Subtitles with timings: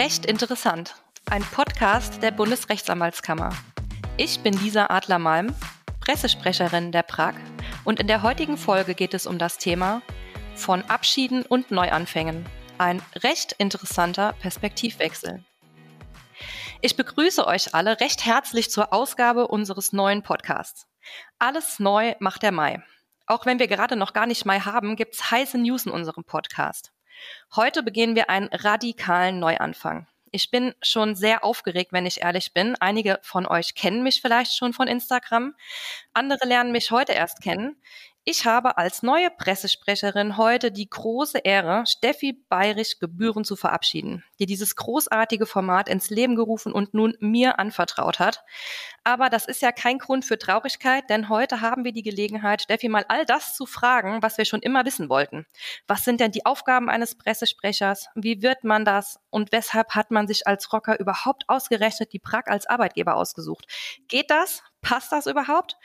[0.00, 0.94] Recht interessant.
[1.30, 3.54] Ein Podcast der Bundesrechtsanwaltskammer.
[4.16, 5.54] Ich bin Lisa Adler-Malm,
[6.00, 7.34] Pressesprecherin der Prag
[7.84, 10.00] und in der heutigen Folge geht es um das Thema
[10.54, 12.46] von Abschieden und Neuanfängen.
[12.78, 15.44] Ein recht interessanter Perspektivwechsel.
[16.80, 20.86] Ich begrüße euch alle recht herzlich zur Ausgabe unseres neuen Podcasts.
[21.38, 22.82] Alles neu macht der Mai.
[23.26, 26.90] Auch wenn wir gerade noch gar nicht Mai haben, gibt's heiße News in unserem Podcast.
[27.54, 30.06] Heute beginnen wir einen radikalen Neuanfang.
[30.32, 32.76] Ich bin schon sehr aufgeregt, wenn ich ehrlich bin.
[32.78, 35.54] Einige von euch kennen mich vielleicht schon von Instagram.
[36.12, 37.76] Andere lernen mich heute erst kennen.
[38.24, 44.44] Ich habe als neue Pressesprecherin heute die große Ehre, Steffi Bayrich gebührend zu verabschieden, die
[44.44, 48.44] dieses großartige Format ins Leben gerufen und nun mir anvertraut hat.
[49.04, 52.90] Aber das ist ja kein Grund für Traurigkeit, denn heute haben wir die Gelegenheit, Steffi
[52.90, 55.46] mal all das zu fragen, was wir schon immer wissen wollten.
[55.86, 58.08] Was sind denn die Aufgaben eines Pressesprechers?
[58.14, 59.18] Wie wird man das?
[59.30, 63.64] Und weshalb hat man sich als Rocker überhaupt ausgerechnet die Prag als Arbeitgeber ausgesucht?
[64.08, 64.62] Geht das?
[64.82, 65.78] Passt das überhaupt?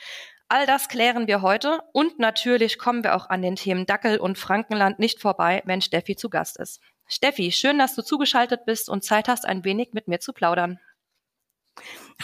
[0.48, 4.38] All das klären wir heute und natürlich kommen wir auch an den Themen Dackel und
[4.38, 6.80] Frankenland nicht vorbei, wenn Steffi zu Gast ist.
[7.08, 10.78] Steffi, schön, dass du zugeschaltet bist und Zeit hast, ein wenig mit mir zu plaudern.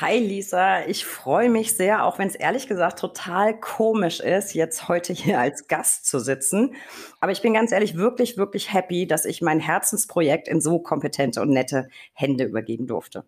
[0.01, 4.87] Hi Lisa, ich freue mich sehr, auch wenn es ehrlich gesagt total komisch ist, jetzt
[4.87, 6.77] heute hier als Gast zu sitzen.
[7.21, 11.43] Aber ich bin ganz ehrlich wirklich, wirklich happy, dass ich mein Herzensprojekt in so kompetente
[11.43, 13.25] und nette Hände übergeben durfte.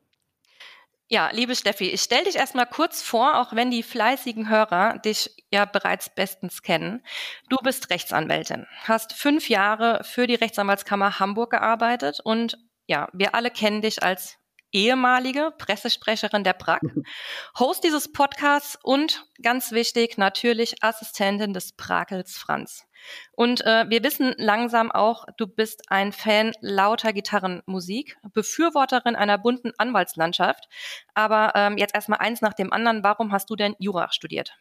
[1.08, 5.30] Ja, liebe Steffi, ich stelle dich erstmal kurz vor, auch wenn die fleißigen Hörer dich
[5.52, 7.04] ja bereits bestens kennen.
[7.50, 13.50] Du bist Rechtsanwältin, hast fünf Jahre für die Rechtsanwaltskammer Hamburg gearbeitet und ja, wir alle
[13.50, 14.38] kennen dich als
[14.74, 16.80] ehemalige Pressesprecherin der Prag,
[17.58, 22.86] Host dieses Podcasts und ganz wichtig natürlich Assistentin des Prakels Franz.
[23.32, 29.72] Und äh, wir wissen langsam auch, du bist ein Fan lauter Gitarrenmusik, Befürworterin einer bunten
[29.78, 30.68] Anwaltslandschaft.
[31.14, 33.04] Aber ähm, jetzt erstmal eins nach dem anderen.
[33.04, 34.56] Warum hast du denn Jura studiert?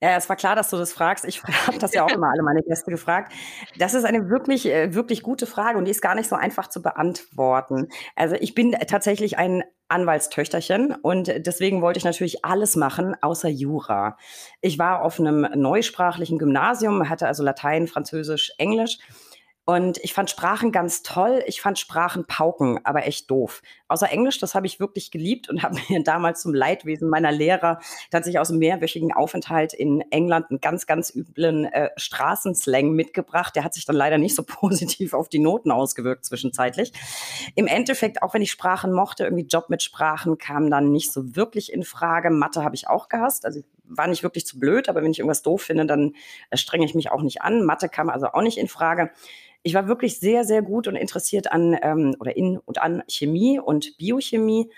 [0.00, 1.24] Ja, es war klar, dass du das fragst.
[1.24, 3.32] Ich habe das ja auch immer alle meine Gäste gefragt.
[3.76, 6.68] Das ist eine wirklich, äh, wirklich gute Frage und die ist gar nicht so einfach
[6.68, 7.88] zu beantworten.
[8.14, 14.18] Also ich bin tatsächlich ein Anwaltstöchterchen und deswegen wollte ich natürlich alles machen außer Jura.
[14.60, 18.98] Ich war auf einem neusprachlichen Gymnasium, hatte also Latein, Französisch, Englisch
[19.68, 21.44] und ich fand Sprachen ganz toll.
[21.46, 23.60] Ich fand Sprachen pauken, aber echt doof.
[23.86, 27.78] Außer Englisch, das habe ich wirklich geliebt und habe mir damals zum Leidwesen meiner Lehrer
[28.10, 33.56] tatsächlich aus einem mehrwöchigen Aufenthalt in England einen ganz, ganz üblen äh, Straßenslang mitgebracht.
[33.56, 36.94] Der hat sich dann leider nicht so positiv auf die Noten ausgewirkt zwischenzeitlich.
[37.54, 41.36] Im Endeffekt, auch wenn ich Sprachen mochte, irgendwie Job mit Sprachen kam dann nicht so
[41.36, 42.30] wirklich in Frage.
[42.30, 43.44] Mathe habe ich auch gehasst.
[43.44, 46.14] Also war nicht wirklich zu blöd, aber wenn ich irgendwas doof finde, dann
[46.48, 47.64] äh, strenge ich mich auch nicht an.
[47.64, 49.10] Mathe kam also auch nicht in Frage
[49.62, 53.58] ich war wirklich sehr, sehr gut und interessiert an ähm, oder in und an Chemie
[53.58, 54.70] und Biochemie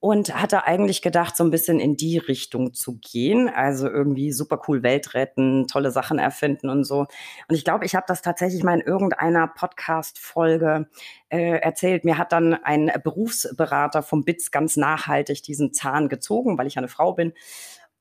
[0.00, 3.48] und hatte eigentlich gedacht, so ein bisschen in die Richtung zu gehen.
[3.48, 7.00] Also irgendwie super cool Welt retten, tolle Sachen erfinden und so.
[7.00, 10.88] Und ich glaube, ich habe das tatsächlich mal in irgendeiner Podcast-Folge
[11.30, 12.04] äh, erzählt.
[12.04, 16.88] Mir hat dann ein Berufsberater vom BITS ganz nachhaltig diesen Zahn gezogen, weil ich eine
[16.88, 17.32] Frau bin.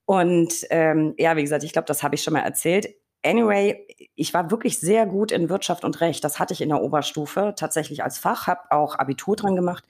[0.06, 2.90] Und ähm, ja, wie gesagt, ich glaube, das habe ich schon mal erzählt.
[3.28, 6.24] Anyway, ich war wirklich sehr gut in Wirtschaft und Recht.
[6.24, 9.84] Das hatte ich in der Oberstufe tatsächlich als Fach, habe auch Abitur dran gemacht.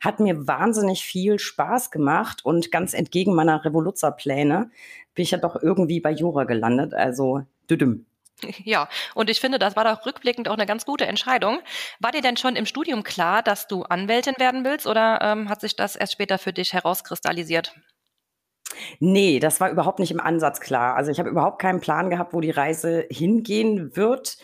[0.00, 4.70] Hat mir wahnsinnig viel Spaß gemacht und ganz entgegen meiner Revoluzerpläne
[5.14, 6.94] bin ich ja doch irgendwie bei Jura gelandet.
[6.94, 8.06] Also düdüm.
[8.64, 11.60] Ja, und ich finde, das war doch rückblickend auch eine ganz gute Entscheidung.
[12.00, 15.62] War dir denn schon im Studium klar, dass du Anwältin werden willst oder ähm, hat
[15.62, 17.74] sich das erst später für dich herauskristallisiert?
[19.00, 20.96] Nee, das war überhaupt nicht im Ansatz klar.
[20.96, 24.38] Also ich habe überhaupt keinen Plan gehabt, wo die Reise hingehen wird.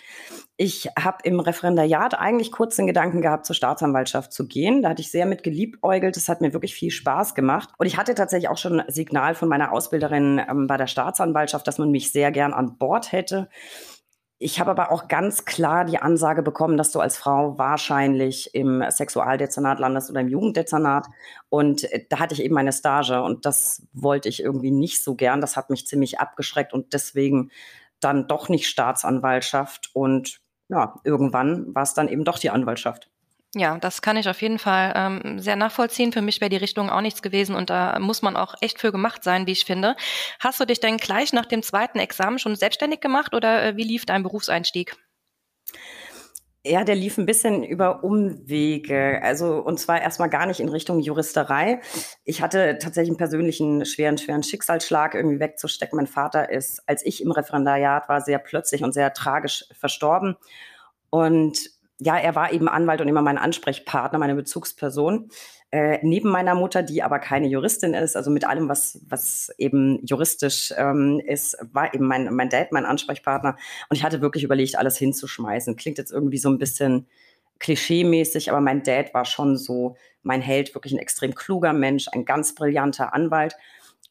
[0.56, 4.82] Ich habe im Referendariat eigentlich kurz den Gedanken gehabt, zur Staatsanwaltschaft zu gehen.
[4.82, 6.16] Da hatte ich sehr mit geliebäugelt.
[6.16, 7.70] Das hat mir wirklich viel Spaß gemacht.
[7.78, 11.66] Und ich hatte tatsächlich auch schon ein Signal von meiner Ausbilderin ähm, bei der Staatsanwaltschaft,
[11.66, 13.48] dass man mich sehr gern an Bord hätte.
[14.44, 18.82] Ich habe aber auch ganz klar die Ansage bekommen, dass du als Frau wahrscheinlich im
[18.90, 21.06] Sexualdezernat landest oder im Jugenddezernat.
[21.48, 25.14] Und äh, da hatte ich eben meine Stage und das wollte ich irgendwie nicht so
[25.14, 25.40] gern.
[25.40, 27.52] Das hat mich ziemlich abgeschreckt und deswegen
[28.00, 29.90] dann doch nicht Staatsanwaltschaft.
[29.94, 33.11] Und ja, irgendwann war es dann eben doch die Anwaltschaft.
[33.54, 36.12] Ja, das kann ich auf jeden Fall ähm, sehr nachvollziehen.
[36.12, 38.92] Für mich wäre die Richtung auch nichts gewesen und da muss man auch echt für
[38.92, 39.94] gemacht sein, wie ich finde.
[40.40, 43.84] Hast du dich denn gleich nach dem zweiten Examen schon selbstständig gemacht oder äh, wie
[43.84, 44.96] lief dein Berufseinstieg?
[46.64, 49.20] Ja, der lief ein bisschen über Umwege.
[49.22, 51.80] Also, und zwar erstmal gar nicht in Richtung Juristerei.
[52.24, 55.96] Ich hatte tatsächlich einen persönlichen schweren, schweren Schicksalsschlag irgendwie wegzustecken.
[55.96, 60.36] Mein Vater ist, als ich im Referendariat war, sehr plötzlich und sehr tragisch verstorben.
[61.10, 61.58] Und
[62.04, 65.30] ja, er war eben Anwalt und immer mein Ansprechpartner, meine Bezugsperson.
[65.70, 70.04] Äh, neben meiner Mutter, die aber keine Juristin ist, also mit allem, was, was eben
[70.04, 73.56] juristisch ähm, ist, war eben mein, mein Dad mein Ansprechpartner.
[73.88, 75.76] Und ich hatte wirklich überlegt, alles hinzuschmeißen.
[75.76, 77.06] Klingt jetzt irgendwie so ein bisschen
[77.58, 82.24] klischee-mäßig, aber mein Dad war schon so mein Held, wirklich ein extrem kluger Mensch, ein
[82.24, 83.56] ganz brillanter Anwalt.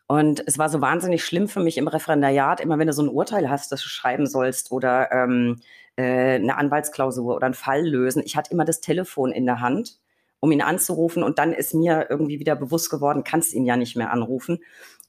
[0.08, 3.10] Und es war so wahnsinnig schlimm für mich im Referendariat, immer wenn du so ein
[3.10, 5.62] Urteil hast, das du schreiben sollst oder ähm,
[5.96, 8.22] äh, eine Anwaltsklausur oder einen Fall lösen.
[8.26, 10.00] Ich hatte immer das Telefon in der Hand,
[10.40, 11.24] um ihn anzurufen.
[11.24, 14.60] Und dann ist mir irgendwie wieder bewusst geworden, kannst ihn ja nicht mehr anrufen.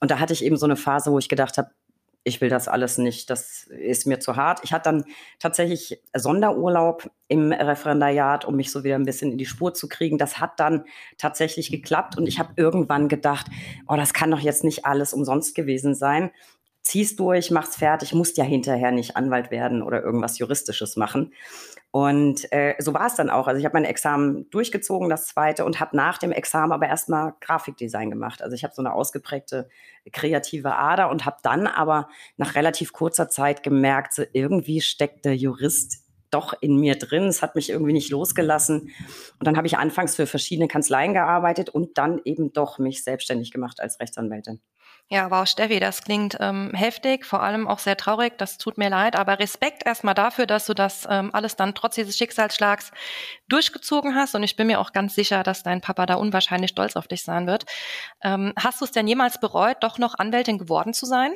[0.00, 1.70] Und da hatte ich eben so eine Phase, wo ich gedacht habe,
[2.24, 4.60] ich will das alles nicht, das ist mir zu hart.
[4.62, 5.04] Ich hatte dann
[5.40, 10.18] tatsächlich Sonderurlaub im Referendariat, um mich so wieder ein bisschen in die Spur zu kriegen.
[10.18, 10.84] Das hat dann
[11.18, 13.46] tatsächlich geklappt und ich habe irgendwann gedacht,
[13.88, 16.30] oh, das kann doch jetzt nicht alles umsonst gewesen sein
[16.82, 21.32] zieh's durch, mach's fertig, musst ja hinterher nicht Anwalt werden oder irgendwas Juristisches machen.
[21.92, 23.46] Und äh, so war es dann auch.
[23.46, 27.34] Also ich habe mein Examen durchgezogen, das zweite, und habe nach dem Examen aber erstmal
[27.40, 28.42] Grafikdesign gemacht.
[28.42, 29.68] Also ich habe so eine ausgeprägte
[30.10, 32.08] kreative Ader und habe dann aber
[32.38, 36.01] nach relativ kurzer Zeit gemerkt, so irgendwie steckt der Jurist
[36.32, 37.24] doch in mir drin.
[37.24, 38.90] Es hat mich irgendwie nicht losgelassen.
[39.38, 43.50] Und dann habe ich anfangs für verschiedene Kanzleien gearbeitet und dann eben doch mich selbstständig
[43.50, 44.60] gemacht als Rechtsanwältin.
[45.08, 48.38] Ja, wow, Steffi, das klingt ähm, heftig, vor allem auch sehr traurig.
[48.38, 51.96] Das tut mir leid, aber Respekt erstmal dafür, dass du das ähm, alles dann trotz
[51.96, 52.92] dieses Schicksalsschlags
[53.48, 54.34] durchgezogen hast.
[54.34, 57.24] Und ich bin mir auch ganz sicher, dass dein Papa da unwahrscheinlich stolz auf dich
[57.24, 57.66] sein wird.
[58.22, 61.32] Ähm, hast du es denn jemals bereut, doch noch Anwältin geworden zu sein?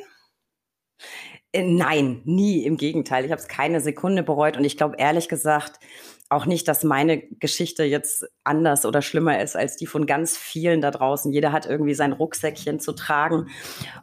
[1.57, 2.63] Äh, nein, nie.
[2.65, 3.25] Im Gegenteil.
[3.25, 4.57] Ich habe es keine Sekunde bereut.
[4.57, 5.79] Und ich glaube, ehrlich gesagt,
[6.29, 10.81] auch nicht, dass meine Geschichte jetzt anders oder schlimmer ist als die von ganz vielen
[10.81, 11.31] da draußen.
[11.31, 13.47] Jeder hat irgendwie sein Rucksäckchen zu tragen.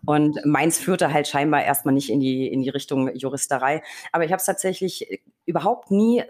[0.06, 3.82] Und meins führte halt scheinbar erstmal nicht in die, in die Richtung Juristerei.
[4.12, 6.22] Aber ich habe es tatsächlich überhaupt nie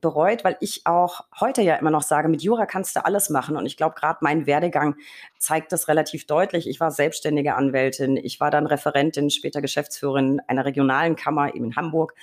[0.00, 3.56] bereut, weil ich auch heute ja immer noch sage, mit Jura kannst du alles machen.
[3.56, 4.96] Und ich glaube, gerade mein Werdegang
[5.38, 6.68] zeigt das relativ deutlich.
[6.68, 11.76] Ich war selbstständige Anwältin, ich war dann Referentin, später Geschäftsführerin einer regionalen Kammer eben in
[11.76, 12.14] Hamburg,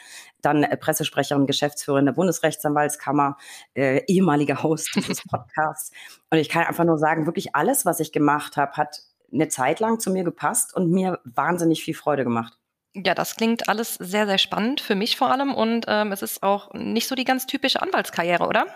[0.45, 3.37] dann äh, Pressesprecherin, Geschäftsführerin der Bundesrechtsanwaltskammer,
[3.73, 5.91] äh, ehemaliger Host dieses Podcasts.
[6.29, 9.01] Und ich kann einfach nur sagen, wirklich alles, was ich gemacht habe, hat
[9.33, 12.57] eine Zeit lang zu mir gepasst und mir wahnsinnig viel Freude gemacht.
[12.93, 16.43] Ja, das klingt alles sehr, sehr spannend für mich vor allem und ähm, es ist
[16.43, 18.67] auch nicht so die ganz typische Anwaltskarriere, oder?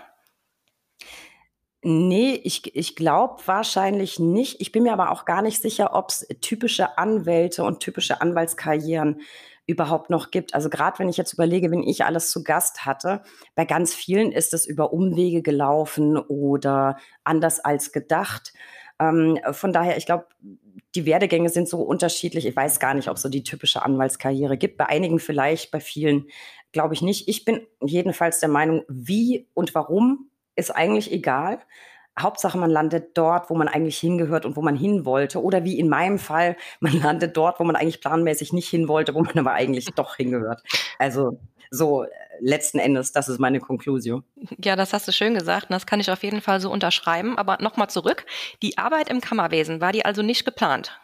[1.82, 4.60] Nee, ich, ich glaube wahrscheinlich nicht.
[4.60, 9.22] Ich bin mir aber auch gar nicht sicher, ob es typische Anwälte und typische Anwaltskarrieren
[9.70, 10.56] überhaupt noch gibt.
[10.56, 13.22] Also gerade wenn ich jetzt überlege, wenn ich alles zu Gast hatte,
[13.56, 18.52] bei ganz vielen ist es über Umwege gelaufen oder anders als gedacht.
[19.00, 20.26] Ähm, von daher, ich glaube,
[20.96, 22.48] die Werdegänge sind so unterschiedlich.
[22.48, 24.78] Ich weiß gar nicht, ob es so die typische Anwaltskarriere gibt.
[24.78, 26.28] Bei einigen vielleicht, bei vielen
[26.72, 27.28] glaube ich nicht.
[27.28, 31.60] Ich bin jedenfalls der Meinung, wie und warum ist eigentlich egal.
[32.22, 35.42] Hauptsache, man landet dort, wo man eigentlich hingehört und wo man hin wollte.
[35.42, 39.14] Oder wie in meinem Fall, man landet dort, wo man eigentlich planmäßig nicht hin wollte,
[39.14, 40.64] wo man aber eigentlich doch hingehört.
[40.98, 41.40] Also
[41.72, 42.06] so
[42.40, 44.24] letzten Endes, das ist meine Konklusion.
[44.64, 47.38] Ja, das hast du schön gesagt und das kann ich auf jeden Fall so unterschreiben.
[47.38, 48.26] Aber nochmal zurück.
[48.62, 51.00] Die Arbeit im Kammerwesen, war die also nicht geplant?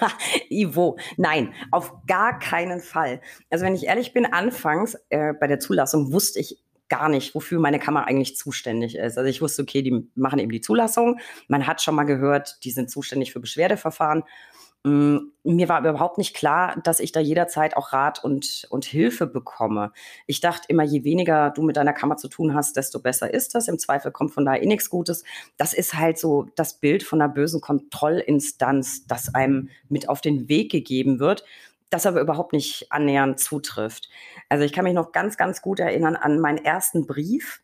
[0.00, 0.08] Ha,
[0.50, 3.20] Ivo, nein, auf gar keinen Fall.
[3.50, 6.58] Also wenn ich ehrlich bin, anfangs äh, bei der Zulassung wusste ich
[6.88, 9.18] gar nicht, wofür meine Kammer eigentlich zuständig ist.
[9.18, 11.18] Also ich wusste, okay, die machen eben die Zulassung.
[11.48, 14.24] Man hat schon mal gehört, die sind zuständig für Beschwerdeverfahren.
[14.86, 19.26] Mm, mir war überhaupt nicht klar, dass ich da jederzeit auch Rat und, und Hilfe
[19.26, 19.90] bekomme.
[20.28, 23.56] Ich dachte immer, je weniger du mit deiner Kammer zu tun hast, desto besser ist
[23.56, 23.66] das.
[23.66, 25.24] Im Zweifel kommt von daher eh nichts Gutes.
[25.56, 30.48] Das ist halt so das Bild von einer bösen Kontrollinstanz, das einem mit auf den
[30.48, 31.44] Weg gegeben wird,
[31.90, 34.08] das aber überhaupt nicht annähernd zutrifft.
[34.48, 37.62] Also ich kann mich noch ganz, ganz gut erinnern an meinen ersten Brief,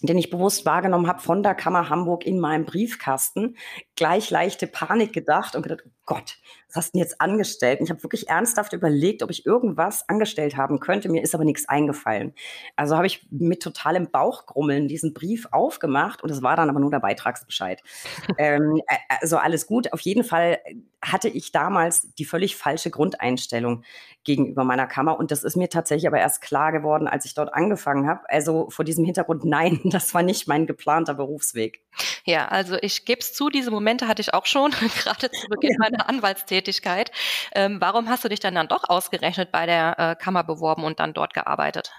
[0.00, 3.56] den ich bewusst wahrgenommen habe von der Kammer Hamburg in meinem Briefkasten,
[3.94, 7.78] gleich leichte Panik gedacht und gedacht, Gott, was hast du denn jetzt angestellt?
[7.78, 11.08] Und ich habe wirklich ernsthaft überlegt, ob ich irgendwas angestellt haben könnte.
[11.08, 12.34] Mir ist aber nichts eingefallen.
[12.76, 16.90] Also habe ich mit totalem Bauchgrummeln diesen Brief aufgemacht und es war dann aber nur
[16.90, 17.82] der Beitragsbescheid.
[18.38, 18.80] ähm,
[19.20, 19.92] also alles gut.
[19.92, 20.58] Auf jeden Fall
[21.02, 23.84] hatte ich damals die völlig falsche Grundeinstellung
[24.24, 25.18] gegenüber meiner Kammer.
[25.18, 28.20] Und das ist mir tatsächlich aber erst klar geworden, als ich dort angefangen habe.
[28.28, 31.82] Also vor diesem Hintergrund, nein, das war nicht mein geplanter Berufsweg.
[32.24, 34.70] Ja, also ich gebe es zu, diese Momente hatte ich auch schon,
[35.02, 35.76] gerade zu Beginn ja.
[35.78, 37.10] meiner Anwaltstätigkeit.
[37.54, 41.00] Ähm, warum hast du dich dann, dann doch ausgerechnet bei der äh, Kammer beworben und
[41.00, 41.92] dann dort gearbeitet?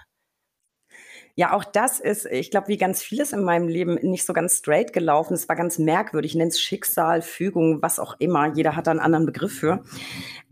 [1.36, 4.58] Ja, auch das ist, ich glaube, wie ganz vieles in meinem Leben nicht so ganz
[4.58, 5.34] straight gelaufen.
[5.34, 6.32] Es war ganz merkwürdig.
[6.32, 8.54] Ich nenne es Schicksal, Fügung, was auch immer.
[8.54, 9.82] Jeder hat da einen anderen Begriff für.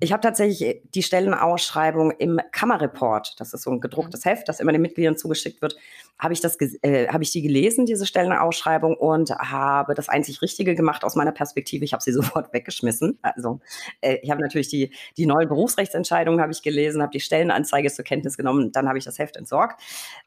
[0.01, 4.31] Ich habe tatsächlich die Stellenausschreibung im Kammerreport, das ist so ein gedrucktes mhm.
[4.31, 5.77] Heft, das immer den Mitgliedern zugeschickt wird,
[6.19, 10.75] habe ich, das, äh, hab ich die gelesen, diese Stellenausschreibung, und habe das einzig Richtige
[10.75, 11.85] gemacht aus meiner Perspektive.
[11.85, 13.19] Ich habe sie sofort weggeschmissen.
[13.23, 13.61] Also
[14.01, 18.05] äh, ich habe natürlich die, die neuen Berufsrechtsentscheidungen habe ich gelesen, habe die Stellenanzeige zur
[18.05, 19.81] Kenntnis genommen, dann habe ich das Heft entsorgt.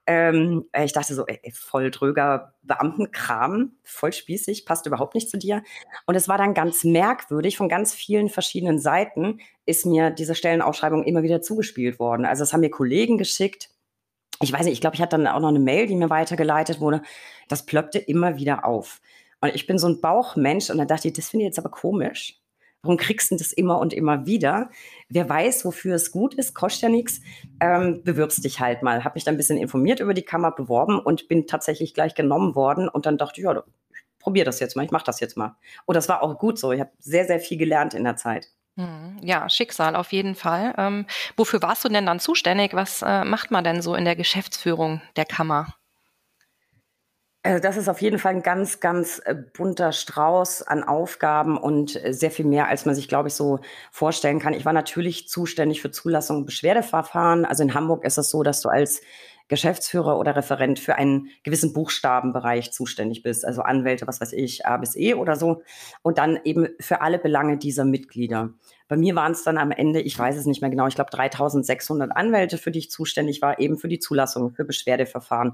[0.05, 5.63] Ähm, ich dachte so, ey, voll dröger Beamtenkram, voll spießig, passt überhaupt nicht zu dir.
[6.05, 11.03] Und es war dann ganz merkwürdig, von ganz vielen verschiedenen Seiten ist mir diese Stellenausschreibung
[11.03, 12.25] immer wieder zugespielt worden.
[12.25, 13.69] Also es haben mir Kollegen geschickt,
[14.41, 16.79] ich weiß nicht, ich glaube, ich hatte dann auch noch eine Mail, die mir weitergeleitet
[16.79, 17.01] wurde.
[17.47, 19.01] Das plöppte immer wieder auf.
[19.41, 21.69] Und ich bin so ein Bauchmensch und da dachte ich, das finde ich jetzt aber
[21.69, 22.41] komisch.
[22.81, 24.69] Warum kriegst du das immer und immer wieder?
[25.09, 27.19] Wer weiß, wofür es gut ist, kostet ja nichts.
[27.59, 29.03] Ähm, bewirbst dich halt mal.
[29.03, 32.53] Habe mich dann ein bisschen informiert über die Kammer, beworben und bin tatsächlich gleich genommen
[32.53, 32.87] worden.
[32.87, 33.63] Und dann dachte ich, ja,
[34.19, 35.55] probier das jetzt mal, ich mache das jetzt mal.
[35.85, 36.71] Und das war auch gut so.
[36.71, 38.49] Ich habe sehr, sehr viel gelernt in der Zeit.
[38.77, 40.74] Hm, ja, Schicksal auf jeden Fall.
[40.77, 41.05] Ähm,
[41.38, 42.74] wofür warst du denn dann zuständig?
[42.74, 45.75] Was äh, macht man denn so in der Geschäftsführung der Kammer?
[47.44, 52.03] Also das ist auf jeden Fall ein ganz, ganz äh, bunter Strauß an Aufgaben und
[52.03, 53.60] äh, sehr viel mehr, als man sich, glaube ich, so
[53.91, 54.53] vorstellen kann.
[54.53, 57.46] Ich war natürlich zuständig für Zulassung und Beschwerdeverfahren.
[57.46, 59.01] Also in Hamburg ist es so, dass du als
[59.47, 64.77] Geschäftsführer oder Referent für einen gewissen Buchstabenbereich zuständig bist, also Anwälte, was weiß ich, A
[64.77, 65.61] bis E oder so,
[66.01, 68.49] und dann eben für alle Belange dieser Mitglieder.
[68.87, 71.11] Bei mir waren es dann am Ende, ich weiß es nicht mehr genau, ich glaube
[71.11, 75.53] 3600 Anwälte, für die ich zuständig war, eben für die Zulassung, für Beschwerdeverfahren,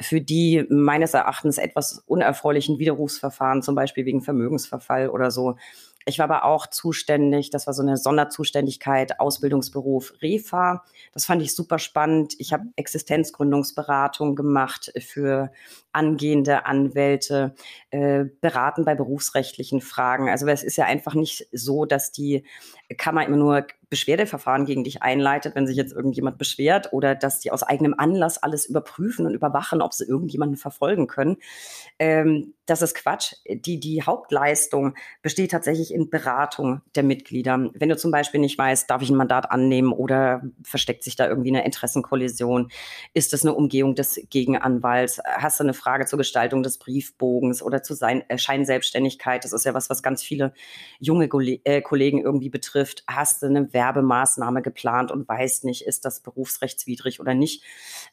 [0.00, 5.56] für die meines Erachtens etwas unerfreulichen Widerrufsverfahren, zum Beispiel wegen Vermögensverfall oder so,
[6.08, 10.84] ich war aber auch zuständig, das war so eine Sonderzuständigkeit, Ausbildungsberuf REFA.
[11.12, 12.34] Das fand ich super spannend.
[12.38, 15.52] Ich habe Existenzgründungsberatung gemacht für
[15.98, 17.54] angehende Anwälte,
[17.90, 20.28] äh, beraten bei berufsrechtlichen Fragen.
[20.28, 22.44] Also es ist ja einfach nicht so, dass die
[22.96, 27.50] Kammer immer nur Beschwerdeverfahren gegen dich einleitet, wenn sich jetzt irgendjemand beschwert oder dass die
[27.50, 31.38] aus eigenem Anlass alles überprüfen und überwachen, ob sie irgendjemanden verfolgen können.
[31.98, 33.32] Ähm, das ist Quatsch.
[33.48, 37.70] Die, die Hauptleistung besteht tatsächlich in Beratung der Mitglieder.
[37.72, 41.26] Wenn du zum Beispiel nicht weißt, darf ich ein Mandat annehmen oder versteckt sich da
[41.26, 42.70] irgendwie eine Interessenkollision?
[43.14, 45.20] Ist das eine Umgehung des Gegenanwalts?
[45.24, 49.44] Hast du eine Frage zur Gestaltung des Briefbogens oder zu sein, äh, Scheinselbstständigkeit?
[49.44, 50.52] Das ist ja was, was ganz viele
[50.98, 51.28] junge
[51.64, 53.04] äh, Kollegen irgendwie betrifft.
[53.06, 57.62] Hast du eine Werbemaßnahme geplant und weißt nicht, ist das berufsrechtswidrig oder nicht?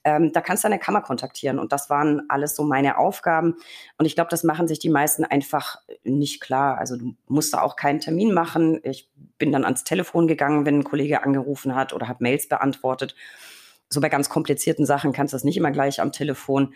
[0.04, 1.60] Ähm, da kannst du eine Kammer kontaktieren.
[1.60, 3.56] Und das waren alles so meine Aufgaben.
[3.98, 6.78] Und ich glaube, das machen sich die meisten einfach nicht klar.
[6.78, 8.80] Also du musst da auch keinen Termin machen.
[8.84, 13.16] Ich bin dann ans Telefon gegangen, wenn ein Kollege angerufen hat oder habe Mails beantwortet.
[13.90, 16.74] So bei ganz komplizierten Sachen kannst du das nicht immer gleich am Telefon.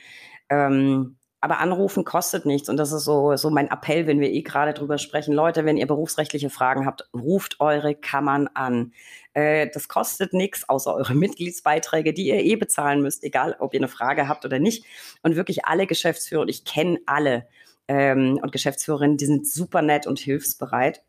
[0.49, 2.67] Ähm, aber anrufen kostet nichts.
[2.67, 5.33] Und das ist so, so mein Appell, wenn wir eh gerade drüber sprechen.
[5.33, 8.93] Leute, wenn ihr berufsrechtliche Fragen habt, ruft eure Kammern an.
[9.33, 13.79] Äh, das kostet nichts, außer eure Mitgliedsbeiträge, die ihr eh bezahlen müsst, egal ob ihr
[13.79, 14.85] eine Frage habt oder nicht.
[15.23, 17.47] Und wirklich alle Geschäftsführer, und ich kenne alle
[17.87, 21.03] ähm, und Geschäftsführerinnen, die sind super nett und hilfsbereit.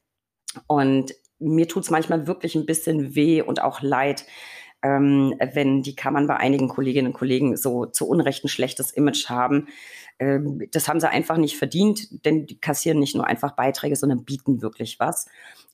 [0.69, 4.27] Und mir tut es manchmal wirklich ein bisschen weh und auch leid,
[4.83, 9.29] ähm, wenn die Kammern bei einigen Kolleginnen und Kollegen so zu Unrecht ein schlechtes Image
[9.29, 9.69] haben.
[10.19, 14.25] Ähm, das haben sie einfach nicht verdient, denn die kassieren nicht nur einfach Beiträge, sondern
[14.25, 15.27] bieten wirklich was.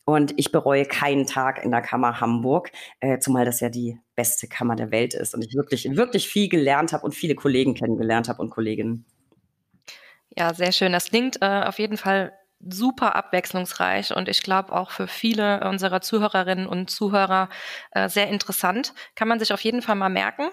[0.05, 2.71] Und ich bereue keinen Tag in der Kammer Hamburg,
[3.01, 6.49] äh, zumal das ja die beste Kammer der Welt ist und ich wirklich, wirklich viel
[6.49, 9.05] gelernt habe und viele Kollegen kennengelernt habe und Kolleginnen.
[10.37, 10.93] Ja, sehr schön.
[10.93, 16.01] Das klingt äh, auf jeden Fall super abwechslungsreich und ich glaube auch für viele unserer
[16.01, 17.49] Zuhörerinnen und Zuhörer
[17.93, 18.95] äh, sehr interessant.
[19.15, 20.49] Kann man sich auf jeden Fall mal merken.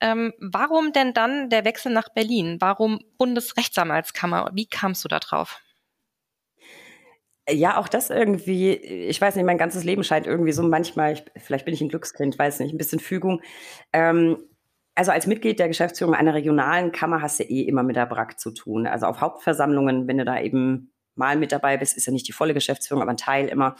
[0.00, 2.56] Ähm, warum denn dann der Wechsel nach Berlin?
[2.60, 4.50] Warum Bundesrechtsanwaltskammer?
[4.54, 5.60] Wie kamst du da drauf?
[7.50, 11.24] Ja, auch das irgendwie, ich weiß nicht, mein ganzes Leben scheint irgendwie so manchmal, ich,
[11.36, 13.42] vielleicht bin ich ein Glückskind, weiß nicht, ein bisschen Fügung.
[13.92, 14.38] Ähm,
[14.94, 18.38] also als Mitglied der Geschäftsführung einer regionalen Kammer hast du eh immer mit der BRAC
[18.38, 18.86] zu tun.
[18.86, 22.32] Also auf Hauptversammlungen, wenn du da eben mal mit dabei bist, ist ja nicht die
[22.32, 23.76] volle Geschäftsführung, aber ein Teil immer,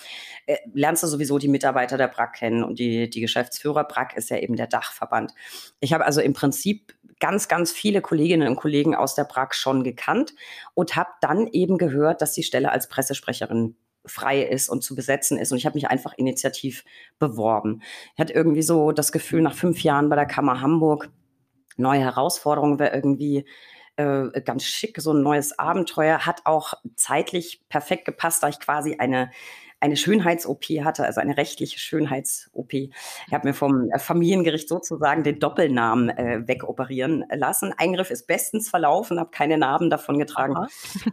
[0.47, 3.85] äh, lernst du sowieso die Mitarbeiter der BRAC kennen und die, die Geschäftsführer.
[3.85, 5.33] BRAC ist ja eben der Dachverband.
[5.81, 9.85] Ich habe also im Prinzip ganz, ganz viele Kolleginnen und Kollegen aus der BRAC schon
[9.85, 10.35] gekannt
[10.75, 15.39] und habe dann eben gehört, dass die Stelle als Pressesprecherin frei ist und zu besetzen
[15.39, 15.53] ist.
[15.53, 16.85] Und ich habe mich einfach initiativ
[17.19, 17.83] beworben.
[18.15, 21.11] Ich hatte irgendwie so das Gefühl, nach fünf Jahren bei der Kammer Hamburg,
[21.77, 23.45] neue Herausforderungen wäre irgendwie
[23.97, 28.97] äh, ganz schick, so ein neues Abenteuer, hat auch zeitlich perfekt gepasst, da ich quasi
[28.99, 29.31] eine
[29.83, 32.73] eine Schönheits-OP hatte, also eine rechtliche Schönheits-OP.
[32.73, 32.93] Ich
[33.33, 37.75] habe mir vom Familiengericht sozusagen den Doppelnamen äh, wegoperieren lassen.
[37.77, 40.55] Eingriff ist bestens verlaufen, habe keine Narben davon getragen.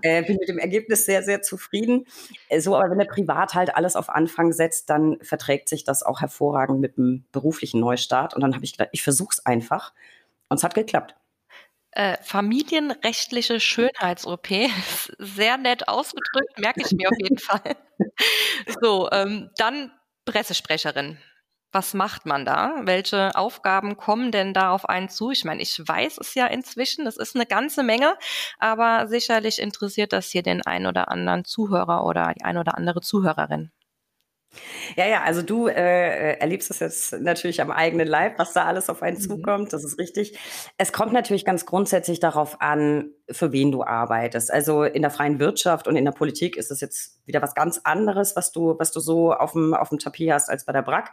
[0.01, 2.05] Äh, bin mit dem Ergebnis sehr, sehr zufrieden.
[2.47, 6.03] Äh, so, aber wenn der Privat halt alles auf Anfang setzt, dann verträgt sich das
[6.03, 8.35] auch hervorragend mit dem beruflichen Neustart.
[8.35, 9.93] Und dann habe ich gedacht, ich versuche es einfach.
[10.47, 11.15] Und es hat geklappt.
[11.91, 14.47] Äh, familienrechtliche Schönheits-OP.
[15.17, 17.75] Sehr nett ausgedrückt, merke ich mir auf jeden Fall.
[18.81, 19.91] So, ähm, dann
[20.25, 21.17] Pressesprecherin.
[21.71, 22.81] Was macht man da?
[22.83, 25.31] Welche Aufgaben kommen denn da auf einen zu?
[25.31, 28.17] Ich meine, ich weiß es ja inzwischen, das ist eine ganze Menge,
[28.57, 33.01] aber sicherlich interessiert das hier den einen oder anderen Zuhörer oder die eine oder andere
[33.01, 33.71] Zuhörerin.
[34.95, 38.89] Ja, ja, also du äh, erlebst es jetzt natürlich am eigenen Leib, was da alles
[38.89, 39.21] auf einen mhm.
[39.21, 40.37] zukommt, das ist richtig.
[40.77, 44.51] Es kommt natürlich ganz grundsätzlich darauf an, für wen du arbeitest.
[44.51, 47.79] Also in der freien Wirtschaft und in der Politik ist es jetzt wieder was ganz
[47.83, 50.81] anderes, was du, was du so auf dem, auf dem Tapet hast als bei der
[50.81, 51.11] BRAC.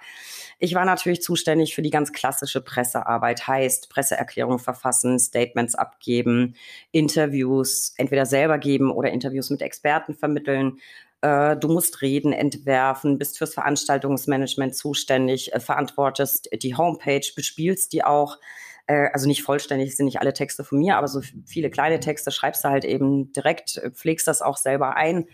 [0.59, 6.55] Ich war natürlich zuständig für die ganz klassische Pressearbeit, heißt Presseerklärung verfassen, Statements abgeben,
[6.91, 10.81] Interviews entweder selber geben oder Interviews mit Experten vermitteln, äh,
[11.23, 18.39] du musst Reden entwerfen, bist fürs Veranstaltungsmanagement zuständig, äh, verantwortest die Homepage, bespielst die auch.
[18.87, 22.31] Äh, also nicht vollständig sind nicht alle Texte von mir, aber so viele kleine Texte
[22.31, 25.27] schreibst du halt eben direkt, pflegst das auch selber ein.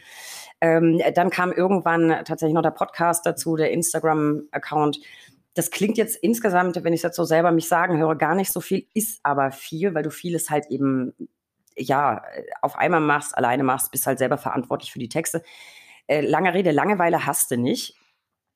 [0.61, 5.01] Ähm, dann kam irgendwann tatsächlich noch der Podcast dazu, der Instagram-Account.
[5.55, 8.53] Das klingt jetzt insgesamt, wenn ich es jetzt so selber mich sagen höre, gar nicht
[8.53, 11.13] so viel, ist aber viel, weil du vieles halt eben
[11.77, 12.23] ja
[12.61, 15.43] auf einmal machst, alleine machst, bist halt selber verantwortlich für die Texte.
[16.07, 17.97] Äh, lange Rede, Langeweile hast du nicht.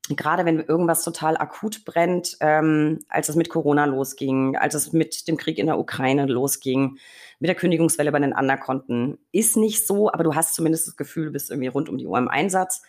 [0.08, 5.26] Gerade wenn irgendwas total akut brennt, ähm, als es mit Corona losging, als es mit
[5.26, 6.99] dem Krieg in der Ukraine losging,
[7.40, 11.26] mit der Kündigungswelle bei den Anderkonten, ist nicht so, aber du hast zumindest das Gefühl,
[11.26, 12.82] du bist irgendwie rund um die Uhr im Einsatz.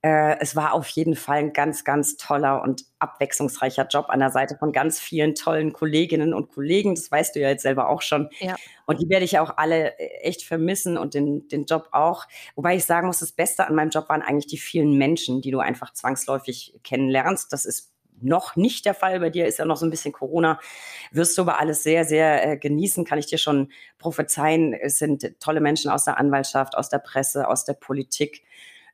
[0.00, 4.30] Äh, es war auf jeden Fall ein ganz, ganz toller und abwechslungsreicher Job an der
[4.30, 6.94] Seite von ganz vielen tollen Kolleginnen und Kollegen.
[6.94, 8.28] Das weißt du ja jetzt selber auch schon.
[8.38, 8.54] Ja.
[8.86, 12.26] Und die werde ich auch alle äh, echt vermissen und den, den Job auch.
[12.54, 15.50] Wobei ich sagen muss, das Beste an meinem Job waren eigentlich die vielen Menschen, die
[15.50, 17.52] du einfach zwangsläufig kennenlernst.
[17.52, 19.18] Das ist noch nicht der Fall.
[19.18, 20.60] Bei dir ist ja noch so ein bisschen Corona.
[21.10, 24.74] Wirst du aber alles sehr, sehr äh, genießen, kann ich dir schon prophezeien.
[24.74, 28.44] Es sind tolle Menschen aus der Anwaltschaft, aus der Presse, aus der Politik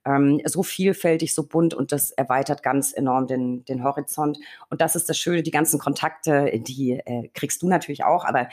[0.04, 4.38] ähm, so vielfältig, so bunt und das erweitert ganz enorm den, den Horizont.
[4.70, 8.48] Und das ist das Schöne, die ganzen Kontakte, die äh, kriegst du natürlich auch, aber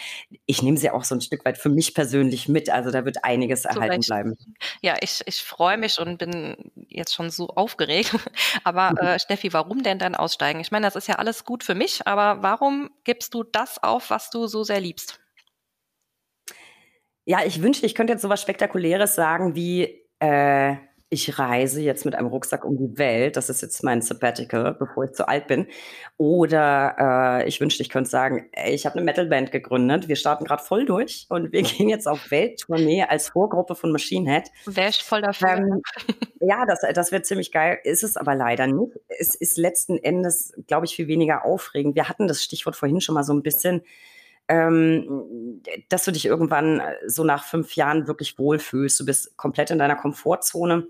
[0.45, 2.69] ich nehme sie auch so ein Stück weit für mich persönlich mit.
[2.69, 4.37] Also da wird einiges erhalten bleiben.
[4.81, 8.15] Ja, ich, ich freue mich und bin jetzt schon so aufgeregt.
[8.63, 10.59] aber äh, Steffi, warum denn dann aussteigen?
[10.59, 14.09] Ich meine, das ist ja alles gut für mich, aber warum gibst du das auf,
[14.09, 15.19] was du so sehr liebst?
[17.25, 20.75] Ja, ich wünschte, ich könnte jetzt so was Spektakuläres sagen wie äh,
[21.13, 25.03] ich reise jetzt mit einem Rucksack um die Welt, das ist jetzt mein Sabbatical, bevor
[25.03, 25.67] ich zu alt bin.
[26.15, 30.45] Oder äh, ich wünschte, ich könnte sagen, ey, ich habe eine Metalband gegründet, wir starten
[30.45, 34.51] gerade voll durch und wir gehen jetzt auf Welttournee als Vorgruppe von Machine Head.
[34.65, 35.49] Wäre voll dafür.
[35.49, 35.81] Ähm,
[36.39, 38.97] ja, das, das wird ziemlich geil, ist es aber leider nicht.
[39.09, 41.95] Es ist letzten Endes, glaube ich, viel weniger aufregend.
[41.95, 43.83] Wir hatten das Stichwort vorhin schon mal so ein bisschen
[44.47, 48.99] ähm, dass du dich irgendwann so nach fünf Jahren wirklich wohlfühlst.
[48.99, 50.87] Du bist komplett in deiner Komfortzone.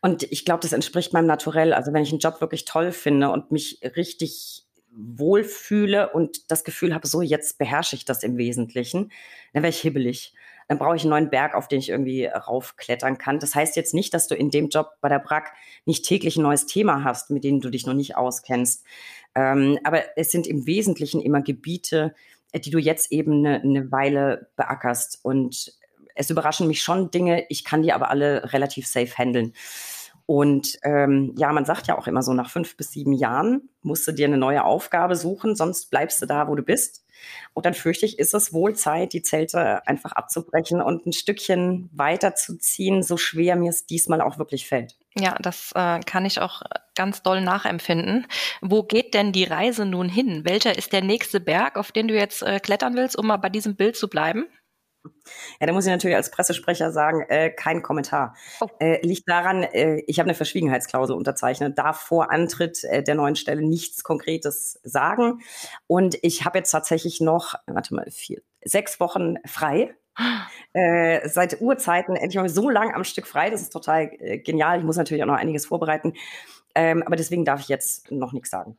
[0.00, 1.72] Und ich glaube, das entspricht meinem Naturell.
[1.72, 6.94] Also wenn ich einen Job wirklich toll finde und mich richtig wohlfühle und das Gefühl
[6.94, 9.12] habe, so jetzt beherrsche ich das im Wesentlichen,
[9.52, 10.34] dann wäre ich hibbelig.
[10.68, 13.40] Dann brauche ich einen neuen Berg, auf den ich irgendwie raufklettern kann.
[13.40, 15.52] Das heißt jetzt nicht, dass du in dem Job bei der BRAC
[15.84, 18.84] nicht täglich ein neues Thema hast, mit denen du dich noch nicht auskennst.
[19.34, 22.14] Ähm, aber es sind im Wesentlichen immer Gebiete,
[22.54, 25.18] die du jetzt eben eine, eine Weile beackerst.
[25.24, 25.72] Und
[26.14, 29.52] es überraschen mich schon Dinge, ich kann die aber alle relativ safe handeln.
[30.30, 34.06] Und ähm, ja, man sagt ja auch immer so, nach fünf bis sieben Jahren musst
[34.06, 37.04] du dir eine neue Aufgabe suchen, sonst bleibst du da, wo du bist.
[37.52, 41.90] Und dann fürchte ich, ist es wohl Zeit, die Zelte einfach abzubrechen und ein Stückchen
[41.92, 44.96] weiterzuziehen, so schwer mir es diesmal auch wirklich fällt.
[45.18, 46.62] Ja, das äh, kann ich auch
[46.94, 48.28] ganz doll nachempfinden.
[48.60, 50.44] Wo geht denn die Reise nun hin?
[50.44, 53.48] Welcher ist der nächste Berg, auf den du jetzt äh, klettern willst, um mal bei
[53.48, 54.46] diesem Bild zu bleiben?
[55.60, 58.34] Ja, da muss ich natürlich als Pressesprecher sagen, äh, kein Kommentar.
[58.60, 58.66] Oh.
[58.78, 63.36] Äh, liegt daran, äh, ich habe eine Verschwiegenheitsklausel unterzeichnet, darf vor Antritt äh, der neuen
[63.36, 65.40] Stelle nichts Konkretes sagen.
[65.86, 69.94] Und ich habe jetzt tatsächlich noch, warte mal, vier, sechs Wochen frei.
[70.72, 73.48] Äh, seit Urzeiten endlich mal so lang am Stück frei.
[73.48, 74.78] Das ist total äh, genial.
[74.78, 76.14] Ich muss natürlich auch noch einiges vorbereiten.
[76.74, 78.76] Ähm, aber deswegen darf ich jetzt noch nichts sagen.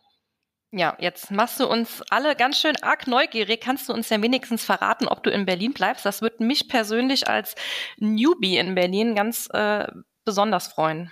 [0.73, 3.59] Ja, jetzt machst du uns alle ganz schön arg neugierig.
[3.59, 6.05] Kannst du uns ja wenigstens verraten, ob du in Berlin bleibst?
[6.05, 7.55] Das würde mich persönlich als
[7.97, 9.87] Newbie in Berlin ganz äh,
[10.23, 11.11] besonders freuen.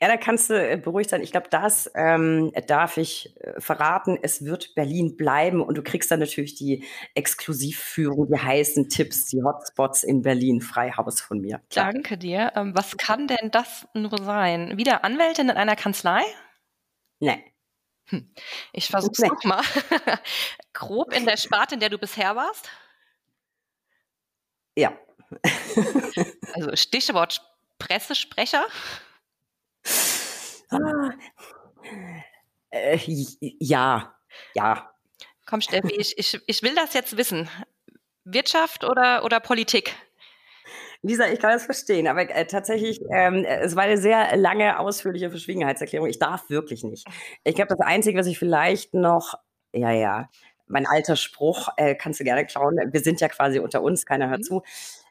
[0.00, 1.22] Ja, da kannst du äh, beruhigt sein.
[1.22, 4.18] Ich glaube, das ähm, darf ich äh, verraten.
[4.20, 9.42] Es wird Berlin bleiben und du kriegst dann natürlich die Exklusivführung, die heißen Tipps, die
[9.42, 11.60] Hotspots in Berlin, Freihaus von mir.
[11.70, 11.92] Klar.
[11.92, 12.52] Danke dir.
[12.56, 14.76] Ähm, was kann denn das nur sein?
[14.76, 16.22] Wieder Anwältin in einer Kanzlei?
[17.20, 17.42] Nein.
[18.08, 18.32] Hm.
[18.72, 19.30] Ich versuch's nee.
[19.44, 19.62] mal.
[20.72, 22.70] Grob in der Sparte, in der du bisher warst?
[24.76, 24.96] Ja.
[26.54, 27.42] also Stichwort
[27.78, 28.66] Pressesprecher?
[30.70, 31.10] Ah,
[32.70, 32.98] äh,
[33.60, 34.14] ja,
[34.54, 34.94] ja.
[35.46, 37.48] Komm, Steffi, ich, ich, ich will das jetzt wissen.
[38.24, 39.94] Wirtschaft oder, oder Politik?
[41.08, 45.30] Lisa, ich kann das verstehen, aber äh, tatsächlich, ähm, es war eine sehr lange, ausführliche
[45.30, 46.08] Verschwiegenheitserklärung.
[46.08, 47.06] Ich darf wirklich nicht.
[47.44, 49.34] Ich glaube, das Einzige, was ich vielleicht noch,
[49.72, 50.28] ja, ja,
[50.66, 54.28] mein alter Spruch, äh, kannst du gerne klauen, wir sind ja quasi unter uns, keiner
[54.28, 54.44] hört mhm.
[54.44, 54.62] zu.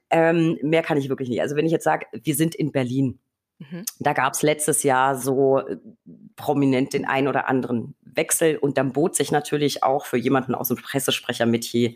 [0.10, 1.42] Ähm, mehr kann ich wirklich nicht.
[1.42, 3.20] Also wenn ich jetzt sage, wir sind in Berlin,
[3.58, 3.84] mhm.
[4.00, 5.78] da gab es letztes Jahr so äh,
[6.36, 10.68] prominent den einen oder anderen Wechsel und dann bot sich natürlich auch für jemanden aus
[10.68, 11.96] dem Pressesprecher-Metier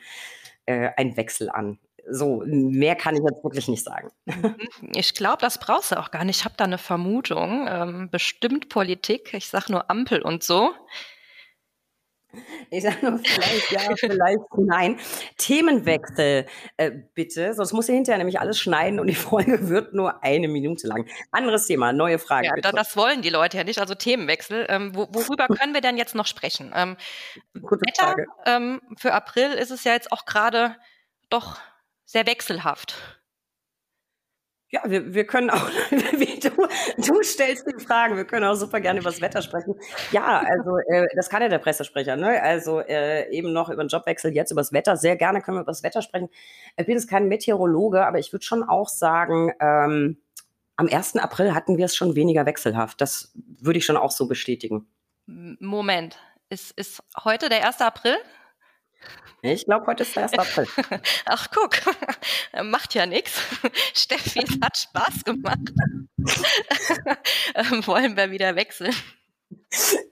[0.65, 1.79] äh, ein Wechsel an.
[2.09, 4.09] So, mehr kann ich jetzt wirklich nicht sagen.
[4.25, 4.55] Mhm.
[4.95, 6.39] Ich glaube, das brauchst du auch gar nicht.
[6.39, 7.67] Ich habe da eine Vermutung.
[7.69, 9.33] Ähm, bestimmt Politik.
[9.33, 10.73] Ich sage nur Ampel und so.
[12.69, 14.97] Ich sage nur vielleicht ja, vielleicht nein.
[15.37, 16.45] Themenwechsel,
[16.77, 17.53] äh, bitte.
[17.53, 21.07] Sonst muss ich hinterher nämlich alles schneiden und die Folge wird nur eine Minute lang.
[21.31, 22.47] Anderes Thema, neue Frage.
[22.47, 22.71] Ja, bitte.
[22.73, 24.65] das wollen die Leute ja nicht, also Themenwechsel.
[24.69, 26.71] Ähm, wo, worüber können wir denn jetzt noch sprechen?
[26.73, 26.95] Ähm,
[27.53, 28.25] Gute Wetter, Frage.
[28.45, 30.75] Ähm, für April ist es ja jetzt auch gerade
[31.29, 31.57] doch
[32.11, 32.95] sehr wechselhaft.
[34.69, 36.49] Ja, wir, wir können auch, wie du,
[36.97, 39.75] du stellst die Fragen, wir können auch super gerne über das Wetter sprechen.
[40.11, 42.41] Ja, also äh, das kann ja der Pressesprecher, ne?
[42.41, 44.95] Also äh, eben noch über den Jobwechsel, jetzt über das Wetter.
[44.95, 46.29] Sehr gerne können wir über das Wetter sprechen.
[46.77, 50.17] Ich bin jetzt kein Meteorologe, aber ich würde schon auch sagen, ähm,
[50.77, 51.17] am 1.
[51.17, 53.01] April hatten wir es schon weniger wechselhaft.
[53.01, 54.87] Das würde ich schon auch so bestätigen.
[55.25, 56.17] Moment,
[56.49, 57.81] ist, ist heute der 1.
[57.81, 58.15] April?
[59.43, 60.33] Ich glaube, heute ist der 1.
[60.33, 60.67] April.
[61.25, 61.81] Ach, guck,
[62.63, 63.41] macht ja nichts.
[63.93, 65.71] Steffi, es hat Spaß gemacht.
[67.55, 68.93] Ähm, wollen wir wieder wechseln?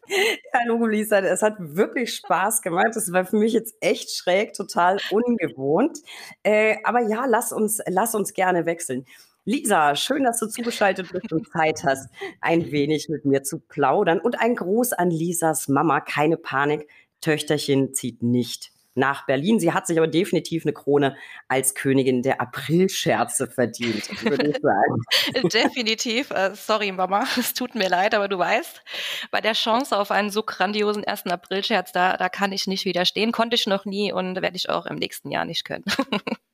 [0.08, 2.96] Ja, Logo Lisa, es hat wirklich Spaß gemacht.
[2.96, 6.00] Das war für mich jetzt echt schräg, total ungewohnt.
[6.42, 9.06] Äh, aber ja, lass uns, lass uns gerne wechseln.
[9.46, 12.10] Lisa, schön, dass du zugeschaltet bist und Zeit hast,
[12.42, 14.20] ein wenig mit mir zu plaudern.
[14.20, 16.02] Und ein Gruß an Lisas Mama.
[16.02, 16.88] Keine Panik,
[17.22, 19.60] Töchterchen zieht nicht nach Berlin.
[19.60, 21.16] Sie hat sich aber definitiv eine Krone
[21.48, 25.50] als Königin der Aprilscherze verdient, würde ich sagen.
[25.50, 26.32] definitiv.
[26.32, 28.84] Uh, sorry, Mama, es tut mir leid, aber du weißt,
[29.32, 33.32] bei der Chance auf einen so grandiosen ersten Aprilscherz, da, da kann ich nicht widerstehen.
[33.32, 35.86] Konnte ich noch nie und werde ich auch im nächsten Jahr nicht können.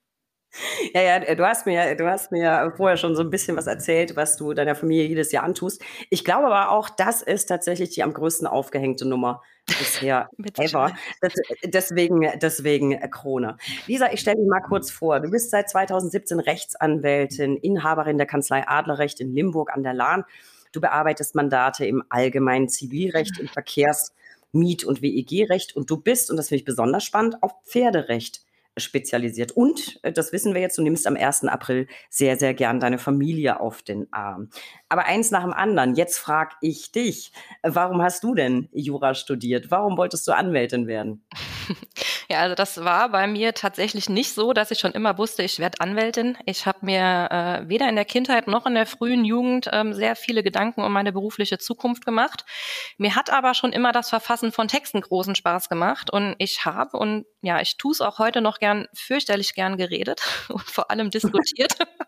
[0.94, 4.16] Ja, ja, du hast mir, du hast mir vorher schon so ein bisschen was erzählt,
[4.16, 5.82] was du deiner Familie jedes Jahr antust.
[6.08, 10.92] Ich glaube aber auch, das ist tatsächlich die am größten aufgehängte Nummer bisher ever.
[11.20, 13.56] Das, deswegen, deswegen Krone.
[13.86, 15.20] Lisa, ich stelle dich mal kurz vor.
[15.20, 20.24] Du bist seit 2017 Rechtsanwältin, Inhaberin der Kanzlei Adlerrecht in Limburg an der Lahn.
[20.72, 24.12] Du bearbeitest Mandate im allgemeinen Zivilrecht, im Verkehrs-,
[24.52, 28.45] Miet- und WEG-Recht und du bist, und das finde ich besonders spannend, auf Pferderecht
[28.76, 29.52] spezialisiert.
[29.52, 31.44] Und, äh, das wissen wir jetzt, du nimmst am 1.
[31.44, 34.50] April sehr, sehr gern deine Familie auf den Arm.
[34.88, 35.94] Aber eins nach dem anderen.
[35.94, 39.70] Jetzt frage ich dich, warum hast du denn Jura studiert?
[39.70, 41.24] Warum wolltest du Anwältin werden?
[42.28, 45.58] Ja, also das war bei mir tatsächlich nicht so, dass ich schon immer wusste, ich
[45.58, 46.36] werde Anwältin.
[46.44, 50.16] Ich habe mir äh, weder in der Kindheit noch in der frühen Jugend ähm, sehr
[50.16, 52.44] viele Gedanken um meine berufliche Zukunft gemacht.
[52.98, 56.96] Mir hat aber schon immer das Verfassen von Texten großen Spaß gemacht und ich habe
[56.98, 61.10] und ja, ich tue es auch heute noch gern, fürchterlich gern geredet und vor allem
[61.10, 61.76] diskutiert.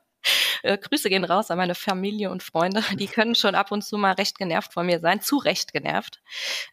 [0.63, 2.83] Äh, Grüße gehen raus an meine Familie und Freunde.
[2.99, 6.21] Die können schon ab und zu mal recht genervt von mir sein, zu Recht genervt.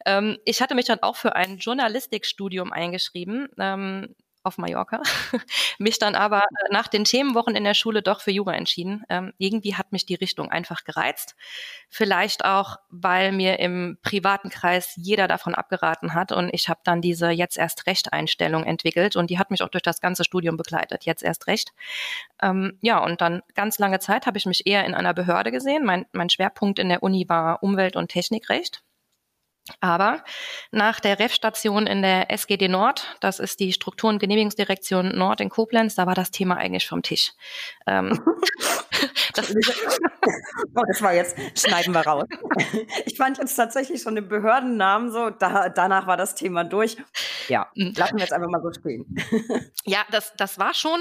[0.04, 3.48] Ähm, ich hatte mich dann auch für ein Journalistikstudium eingeschrieben.
[3.58, 4.14] Ähm,
[4.46, 5.02] auf Mallorca,
[5.78, 9.04] mich dann aber äh, nach den Themenwochen in der Schule doch für Jura entschieden.
[9.08, 11.36] Ähm, irgendwie hat mich die Richtung einfach gereizt.
[11.88, 17.00] Vielleicht auch, weil mir im privaten Kreis jeder davon abgeraten hat und ich habe dann
[17.00, 20.56] diese jetzt erst Recht Einstellung entwickelt und die hat mich auch durch das ganze Studium
[20.56, 21.04] begleitet.
[21.04, 21.72] Jetzt erst Recht.
[22.40, 25.84] Ähm, ja, und dann ganz lange Zeit habe ich mich eher in einer Behörde gesehen.
[25.84, 28.82] Mein, mein Schwerpunkt in der Uni war Umwelt- und Technikrecht.
[29.80, 30.22] Aber
[30.70, 35.50] nach der REF-Station in der SGD Nord, das ist die Struktur- und Genehmigungsdirektion Nord in
[35.50, 37.32] Koblenz, da war das Thema eigentlich vom Tisch.
[37.86, 38.22] Ähm,
[39.34, 39.54] das,
[40.74, 42.24] oh, das war jetzt, schneiden wir raus.
[43.04, 46.96] Ich fand jetzt tatsächlich schon den Behördennamen so, da, danach war das Thema durch.
[47.48, 47.92] Ja, mhm.
[47.96, 49.06] lassen wir jetzt einfach mal so stehen.
[49.88, 50.98] Ja, das, das war schon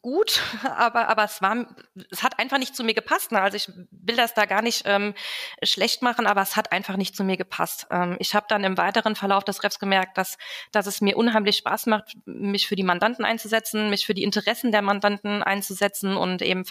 [0.00, 1.66] gut, aber, aber es war,
[2.10, 3.32] es hat einfach nicht zu mir gepasst.
[3.32, 3.40] Ne?
[3.40, 5.14] Also ich will das da gar nicht ähm,
[5.62, 7.86] schlecht machen, aber es hat einfach nicht zu mir gepasst.
[7.90, 10.38] Ähm, ich habe dann im weiteren Verlauf des Refs gemerkt, dass,
[10.70, 14.70] dass es mir unheimlich Spaß macht, mich für die Mandanten einzusetzen, mich für die Interessen
[14.70, 16.64] der Mandanten einzusetzen und eben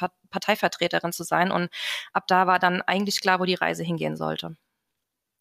[0.67, 1.51] Parteivertreterin zu sein.
[1.51, 1.69] Und
[2.13, 4.55] ab da war dann eigentlich klar, wo die Reise hingehen sollte.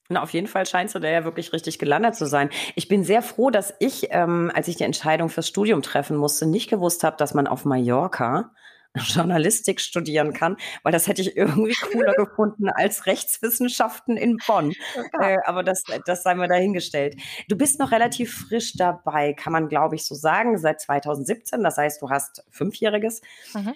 [0.08, 2.50] Na, auf jeden Fall scheinst du da ja wirklich richtig gelandet zu sein.
[2.76, 6.46] Ich bin sehr froh, dass ich, ähm, als ich die Entscheidung fürs Studium treffen musste,
[6.46, 8.52] nicht gewusst habe, dass man auf Mallorca
[8.94, 14.74] Journalistik studieren kann, weil das hätte ich irgendwie cooler gefunden als Rechtswissenschaften in Bonn.
[15.20, 17.16] Äh, aber das, das sei mir dahingestellt.
[17.48, 21.64] Du bist noch relativ frisch dabei, kann man, glaube ich, so sagen, seit 2017.
[21.64, 23.22] Das heißt, du hast Fünfjähriges.
[23.54, 23.74] Mhm.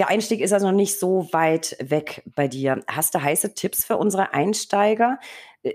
[0.00, 2.82] Der Einstieg ist also noch nicht so weit weg bei dir.
[2.88, 5.18] Hast du heiße Tipps für unsere Einsteiger?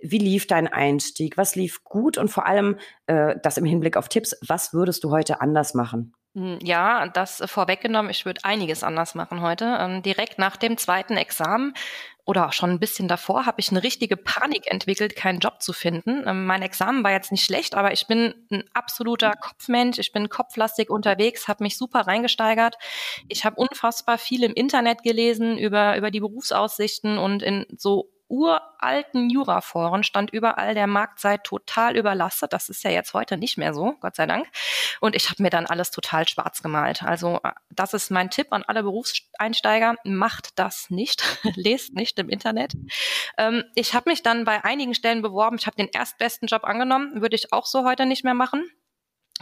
[0.01, 1.37] Wie lief dein Einstieg?
[1.37, 2.17] Was lief gut?
[2.17, 6.15] Und vor allem, äh, das im Hinblick auf Tipps, was würdest du heute anders machen?
[6.33, 9.77] Hm, ja, das vorweggenommen, ich würde einiges anders machen heute.
[9.79, 11.75] Ähm, direkt nach dem zweiten Examen
[12.25, 16.23] oder schon ein bisschen davor habe ich eine richtige Panik entwickelt, keinen Job zu finden.
[16.27, 19.99] Ähm, mein Examen war jetzt nicht schlecht, aber ich bin ein absoluter Kopfmensch.
[19.99, 22.77] Ich bin kopflastig unterwegs, habe mich super reingesteigert.
[23.27, 29.29] Ich habe unfassbar viel im Internet gelesen über, über die Berufsaussichten und in so uralten
[29.29, 32.53] Juraforen stand überall, der Markt sei total überlastet.
[32.53, 34.47] Das ist ja jetzt heute nicht mehr so, Gott sei Dank.
[34.99, 37.03] Und ich habe mir dann alles total schwarz gemalt.
[37.03, 39.95] Also äh, das ist mein Tipp an alle Berufseinsteiger.
[40.03, 41.23] Macht das nicht.
[41.55, 42.73] Lest nicht im Internet.
[43.37, 45.57] Ähm, ich habe mich dann bei einigen Stellen beworben.
[45.59, 47.21] Ich habe den erstbesten Job angenommen.
[47.21, 48.69] Würde ich auch so heute nicht mehr machen.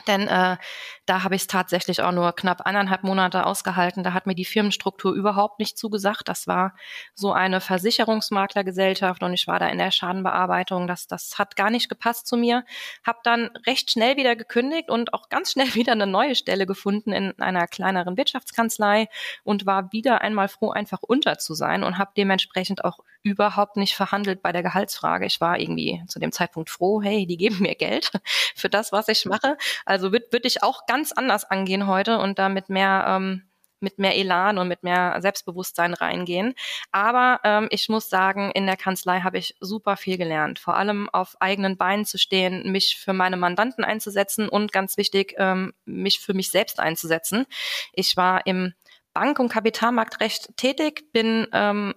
[0.07, 0.57] Denn äh,
[1.05, 4.03] da habe ich es tatsächlich auch nur knapp eineinhalb Monate ausgehalten.
[4.03, 6.27] Da hat mir die Firmenstruktur überhaupt nicht zugesagt.
[6.27, 6.75] Das war
[7.13, 10.87] so eine Versicherungsmaklergesellschaft und ich war da in der Schadenbearbeitung.
[10.87, 12.65] Das, das hat gar nicht gepasst zu mir.
[13.05, 17.13] Habe dann recht schnell wieder gekündigt und auch ganz schnell wieder eine neue Stelle gefunden
[17.13, 19.09] in einer kleineren Wirtschaftskanzlei
[19.43, 23.95] und war wieder einmal froh, einfach unter zu sein und habe dementsprechend auch überhaupt nicht
[23.95, 25.25] verhandelt bei der Gehaltsfrage.
[25.25, 28.11] Ich war irgendwie zu dem Zeitpunkt froh, hey, die geben mir Geld
[28.55, 29.57] für das, was ich mache.
[29.85, 33.43] Also würde würd ich auch ganz anders angehen heute und da mit mehr ähm,
[33.83, 36.55] mit mehr Elan und mit mehr Selbstbewusstsein reingehen.
[36.91, 40.57] Aber ähm, ich muss sagen, in der Kanzlei habe ich super viel gelernt.
[40.57, 45.35] Vor allem auf eigenen Beinen zu stehen, mich für meine Mandanten einzusetzen und ganz wichtig,
[45.37, 47.45] ähm, mich für mich selbst einzusetzen.
[47.91, 48.73] Ich war im
[49.13, 51.93] Bank- und Kapitalmarktrecht tätig, bin ähm,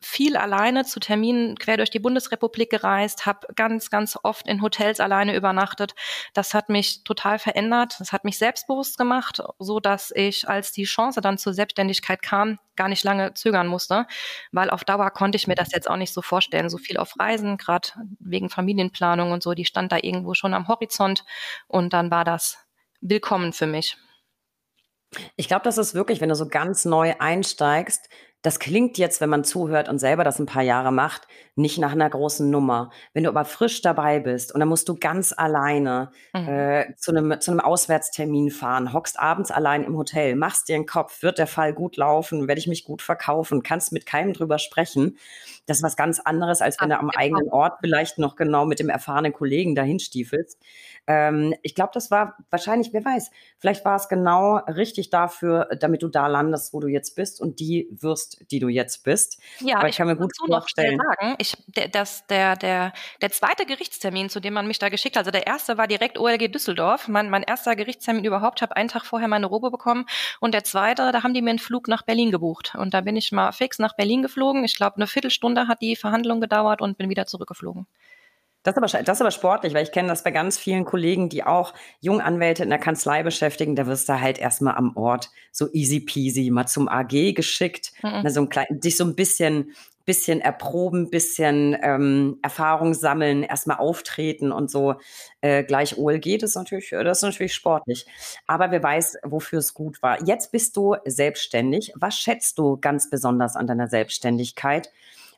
[0.00, 5.00] viel alleine zu Terminen quer durch die Bundesrepublik gereist, habe ganz, ganz oft in Hotels
[5.00, 5.94] alleine übernachtet.
[6.34, 7.96] Das hat mich total verändert.
[7.98, 12.58] Das hat mich selbstbewusst gemacht, so dass ich, als die Chance dann zur Selbstständigkeit kam,
[12.76, 14.06] gar nicht lange zögern musste,
[14.52, 16.70] weil auf Dauer konnte ich mir das jetzt auch nicht so vorstellen.
[16.70, 17.88] So viel auf Reisen, gerade
[18.20, 21.24] wegen Familienplanung und so, die stand da irgendwo schon am Horizont
[21.66, 22.58] und dann war das
[23.00, 23.96] willkommen für mich.
[25.36, 28.08] Ich glaube, das ist wirklich, wenn du so ganz neu einsteigst,
[28.42, 31.92] das klingt jetzt, wenn man zuhört und selber das ein paar Jahre macht, nicht nach
[31.92, 32.90] einer großen Nummer.
[33.12, 36.48] Wenn du aber frisch dabei bist und dann musst du ganz alleine mhm.
[36.48, 40.86] äh, zu, einem, zu einem Auswärtstermin fahren, hockst abends allein im Hotel, machst dir einen
[40.86, 44.58] Kopf, wird der Fall gut laufen, werde ich mich gut verkaufen, kannst mit keinem drüber
[44.58, 45.18] sprechen.
[45.66, 48.78] Das ist was ganz anderes, als wenn du am eigenen Ort vielleicht noch genau mit
[48.78, 50.58] dem erfahrenen Kollegen dahin stiefelst.
[51.08, 56.02] Ähm, ich glaube, das war wahrscheinlich, wer weiß, vielleicht war es genau richtig dafür, damit
[56.02, 59.40] du da landest, wo du jetzt bist und die wirst, die du jetzt bist.
[59.60, 60.98] Ja, Aber ich, ich kann mir gut vorstellen.
[60.98, 65.16] Sagen, ich, der, das, der, der, der zweite Gerichtstermin, zu dem man mich da geschickt
[65.16, 67.08] hat, also der erste war direkt OLG Düsseldorf.
[67.08, 70.06] Mein, mein erster Gerichtstermin überhaupt, habe einen Tag vorher meine Robe bekommen.
[70.40, 72.74] Und der zweite, da haben die mir einen Flug nach Berlin gebucht.
[72.76, 74.64] Und da bin ich mal fix nach Berlin geflogen.
[74.64, 77.86] Ich glaube, eine Viertelstunde hat die Verhandlung gedauert und bin wieder zurückgeflogen.
[78.68, 81.30] Das ist, aber, das ist aber sportlich, weil ich kenne das bei ganz vielen Kollegen,
[81.30, 83.76] die auch Junganwälte in der Kanzlei beschäftigen.
[83.76, 88.28] Da wirst du halt erstmal am Ort so easy peasy mal zum AG geschickt, mhm.
[88.28, 89.72] so ein klein, dich so ein bisschen,
[90.04, 94.96] bisschen erproben, bisschen ähm, Erfahrung sammeln, erstmal auftreten und so
[95.40, 96.36] äh, gleich OLG.
[96.38, 98.04] Das ist natürlich, das ist natürlich sportlich.
[98.46, 100.22] Aber wer weiß, wofür es gut war.
[100.26, 101.94] Jetzt bist du selbstständig.
[101.96, 104.92] Was schätzt du ganz besonders an deiner Selbstständigkeit?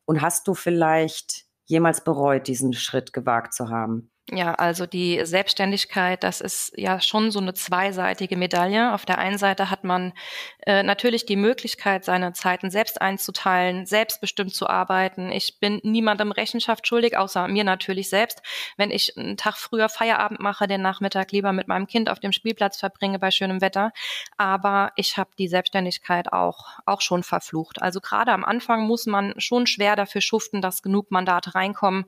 [0.04, 4.10] Und hast du vielleicht jemals bereut, diesen Schritt gewagt zu haben?
[4.32, 8.94] Ja, also die Selbstständigkeit, das ist ja schon so eine zweiseitige Medaille.
[8.94, 10.12] Auf der einen Seite hat man
[10.66, 15.32] äh, natürlich die Möglichkeit, seine Zeiten selbst einzuteilen, selbstbestimmt zu arbeiten.
[15.32, 18.40] Ich bin niemandem Rechenschaft schuldig, außer mir natürlich selbst.
[18.76, 22.30] Wenn ich einen Tag früher Feierabend mache, den Nachmittag lieber mit meinem Kind auf dem
[22.30, 23.90] Spielplatz verbringe bei schönem Wetter.
[24.36, 27.82] Aber ich habe die Selbstständigkeit auch, auch schon verflucht.
[27.82, 32.04] Also gerade am Anfang muss man schon schwer dafür schuften, dass genug Mandate reinkommen,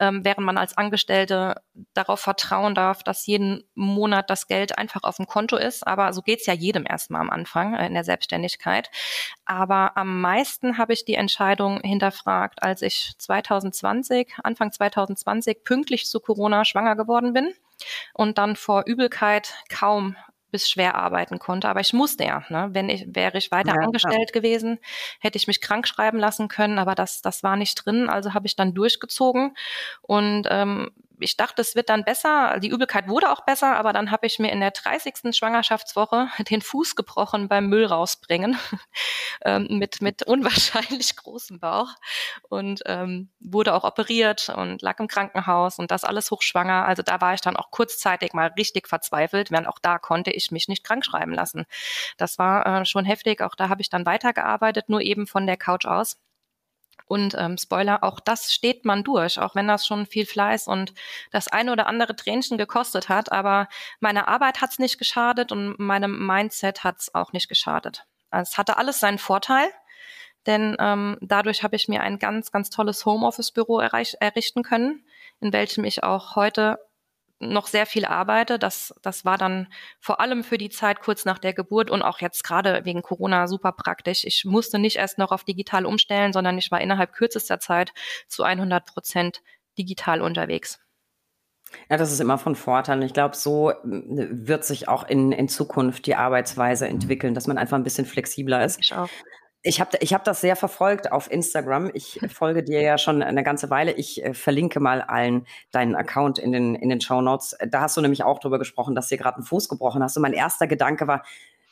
[0.00, 1.56] ähm, während man als Angestellte
[1.94, 5.86] darauf vertrauen darf, dass jeden Monat das Geld einfach auf dem Konto ist.
[5.86, 8.90] Aber so geht's ja jedem erstmal am Anfang äh, in der Selbstständigkeit.
[9.44, 16.20] Aber am meisten habe ich die Entscheidung hinterfragt, als ich 2020, Anfang 2020, pünktlich zu
[16.20, 17.52] Corona schwanger geworden bin
[18.14, 20.16] und dann vor Übelkeit kaum
[20.50, 21.68] bis schwer arbeiten konnte.
[21.68, 22.44] Aber ich musste ja.
[22.48, 22.68] Ne?
[22.72, 24.40] Wenn ich, wäre ich weiter ja, angestellt ja.
[24.40, 24.78] gewesen,
[25.20, 28.08] hätte ich mich krank schreiben lassen können, aber das, das war nicht drin.
[28.08, 29.54] Also habe ich dann durchgezogen.
[30.02, 32.58] Und ähm, ich dachte, es wird dann besser.
[32.60, 35.34] Die Übelkeit wurde auch besser, aber dann habe ich mir in der 30.
[35.36, 38.58] Schwangerschaftswoche den Fuß gebrochen beim Müll rausbringen
[39.44, 41.88] ähm, mit, mit unwahrscheinlich großem Bauch
[42.48, 46.84] und ähm, wurde auch operiert und lag im Krankenhaus und das alles hochschwanger.
[46.86, 50.50] Also da war ich dann auch kurzzeitig mal richtig verzweifelt, während auch da konnte ich
[50.50, 51.66] mich nicht krank schreiben lassen.
[52.16, 53.40] Das war äh, schon heftig.
[53.42, 56.18] Auch da habe ich dann weitergearbeitet, nur eben von der Couch aus.
[57.06, 60.92] Und ähm, Spoiler, auch das steht man durch, auch wenn das schon viel Fleiß und
[61.30, 63.30] das eine oder andere Tränchen gekostet hat.
[63.30, 63.68] Aber
[64.00, 68.04] meine Arbeit hat's nicht geschadet und meinem Mindset hat's auch nicht geschadet.
[68.30, 69.68] Es hatte alles seinen Vorteil,
[70.46, 75.04] denn ähm, dadurch habe ich mir ein ganz, ganz tolles Homeoffice-Büro errichten können,
[75.40, 76.78] in welchem ich auch heute
[77.38, 78.58] noch sehr viel arbeite.
[78.58, 79.68] Das, das war dann
[80.00, 83.46] vor allem für die Zeit kurz nach der Geburt und auch jetzt gerade wegen Corona
[83.46, 84.24] super praktisch.
[84.24, 87.92] Ich musste nicht erst noch auf digital umstellen, sondern ich war innerhalb kürzester Zeit
[88.28, 89.42] zu 100 Prozent
[89.78, 90.80] digital unterwegs.
[91.90, 93.02] Ja, das ist immer von Vorteil.
[93.02, 97.58] Ich glaube, so äh, wird sich auch in, in Zukunft die Arbeitsweise entwickeln, dass man
[97.58, 98.80] einfach ein bisschen flexibler ist.
[98.80, 99.08] Ich auch.
[99.66, 101.90] Ich habe ich hab das sehr verfolgt auf Instagram.
[101.92, 103.90] Ich folge dir ja schon eine ganze Weile.
[103.90, 107.56] Ich äh, verlinke mal allen deinen Account in den, in den Show Notes.
[107.68, 110.16] Da hast du nämlich auch drüber gesprochen, dass dir gerade einen Fuß gebrochen hast.
[110.16, 111.24] Und mein erster Gedanke war,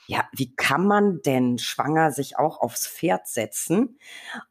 [0.09, 3.97] ja, wie kann man denn schwanger sich auch aufs Pferd setzen?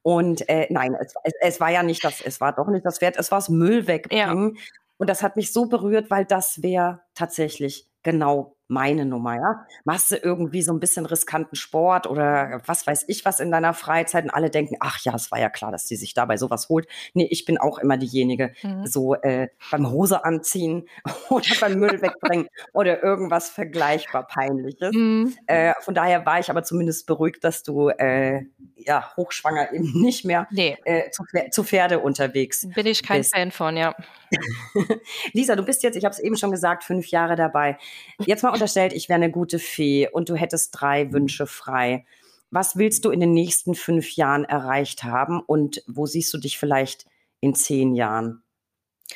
[0.02, 3.00] Und äh, nein, es, es, es, war ja nicht das, es war doch nicht das
[3.00, 4.56] Pferd, es war das Müll wegbringen.
[4.56, 4.62] Ja.
[4.96, 9.66] Und das hat mich so berührt, weil das wäre tatsächlich genau meine Nummer, ja.
[9.84, 13.74] Machst du irgendwie so ein bisschen riskanten Sport oder was weiß ich was in deiner
[13.74, 16.70] Freizeit und alle denken, ach ja, es war ja klar, dass die sich dabei sowas
[16.70, 16.88] holt.
[17.14, 18.86] Nee, ich bin auch immer diejenige, mhm.
[18.86, 20.88] so äh, beim Hose anziehen
[21.30, 24.94] oder beim Müll wegbringen oder irgendwas vergleichbar Peinliches.
[24.94, 25.36] Mhm.
[25.48, 28.44] Äh, von daher war ich aber zumindest beruhigt, dass du äh,
[28.86, 30.78] ja hochschwanger eben nicht mehr nee.
[30.86, 33.36] äh, zu, zu, Pferde unterwegs Bin ich kein bist.
[33.36, 33.96] Fan von, ja.
[35.34, 37.78] Lisa, du bist jetzt, ich habe es eben schon gesagt, fünf Jahre dabei.
[38.26, 42.06] Jetzt mal unterstellt, ich wäre eine gute Fee und du hättest drei Wünsche frei.
[42.52, 46.60] Was willst du in den nächsten fünf Jahren erreicht haben und wo siehst du dich
[46.60, 47.06] vielleicht
[47.40, 48.44] in zehn Jahren?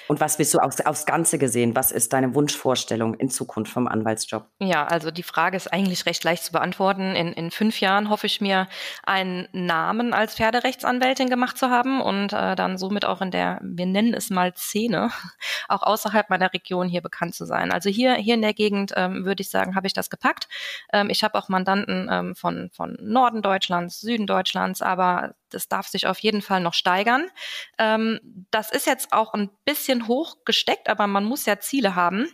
[0.08, 1.76] Und was willst du aufs, aufs Ganze gesehen?
[1.76, 4.48] Was ist deine Wunschvorstellung in Zukunft vom Anwaltsjob?
[4.60, 7.16] Ja, also die Frage ist eigentlich recht leicht zu beantworten.
[7.16, 8.68] In, in fünf Jahren hoffe ich mir,
[9.04, 13.86] einen Namen als Pferderechtsanwältin gemacht zu haben und äh, dann somit auch in der, wir
[13.86, 15.10] nennen es mal Szene,
[15.68, 17.72] auch außerhalb meiner Region hier bekannt zu sein.
[17.72, 20.48] Also hier, hier in der Gegend ähm, würde ich sagen, habe ich das gepackt.
[20.94, 25.88] Ähm, ich habe auch Mandanten ähm, von, von Norden Deutschlands, Süden Deutschlands, aber das darf
[25.88, 27.30] sich auf jeden Fall noch steigern.
[27.78, 28.20] Ähm,
[28.52, 32.30] das ist jetzt auch ein bisschen hoch gesteckt, aber man muss ja Ziele haben.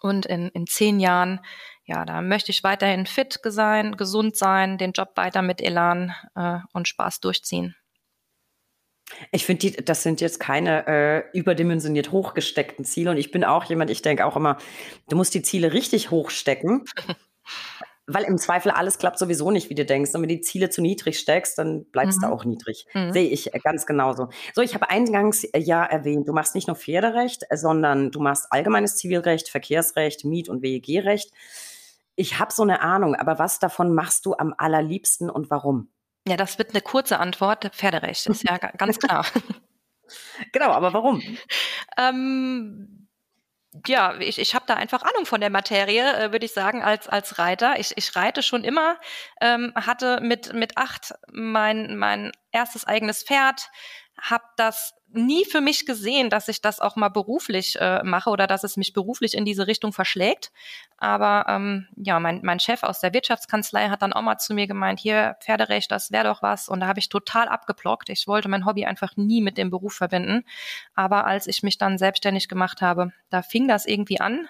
[0.00, 1.40] Und in, in zehn Jahren,
[1.84, 6.58] ja, da möchte ich weiterhin fit sein, gesund sein, den Job weiter mit Elan äh,
[6.72, 7.76] und Spaß durchziehen.
[9.30, 13.10] Ich finde, das sind jetzt keine äh, überdimensioniert hochgesteckten Ziele.
[13.10, 14.58] Und ich bin auch jemand, ich denke auch immer,
[15.08, 16.84] du musst die Ziele richtig hochstecken.
[18.08, 20.14] Weil im Zweifel alles klappt sowieso nicht, wie du denkst.
[20.14, 22.26] Und wenn du die Ziele zu niedrig steckst, dann bleibst mhm.
[22.26, 22.86] du auch niedrig.
[22.94, 23.12] Mhm.
[23.12, 24.28] Sehe ich äh, ganz genauso.
[24.54, 28.20] So, ich habe eingangs äh, ja erwähnt, du machst nicht nur Pferderecht, äh, sondern du
[28.20, 31.32] machst allgemeines Zivilrecht, Verkehrsrecht, Miet- und WEG-Recht.
[32.14, 35.90] Ich habe so eine Ahnung, aber was davon machst du am allerliebsten und warum?
[36.26, 37.70] Ja, das wird eine kurze Antwort.
[37.74, 39.26] Pferderecht ist ja ganz klar.
[40.52, 41.22] genau, aber warum?
[41.98, 43.05] ähm,
[43.86, 47.08] ja, ich, ich habe da einfach Ahnung von der Materie, äh, würde ich sagen, als,
[47.08, 47.78] als Reiter.
[47.78, 48.98] Ich, ich reite schon immer,
[49.40, 53.70] ähm, hatte mit, mit acht mein, mein erstes eigenes Pferd,
[54.20, 58.46] habe das nie für mich gesehen, dass ich das auch mal beruflich äh, mache oder
[58.46, 60.52] dass es mich beruflich in diese Richtung verschlägt.
[60.98, 64.66] Aber ähm, ja, mein, mein Chef aus der Wirtschaftskanzlei hat dann auch mal zu mir
[64.66, 66.68] gemeint, hier Pferderecht, das wäre doch was.
[66.68, 68.08] Und da habe ich total abgeblockt.
[68.10, 70.44] Ich wollte mein Hobby einfach nie mit dem Beruf verbinden.
[70.94, 74.48] Aber als ich mich dann selbstständig gemacht habe, da fing das irgendwie an.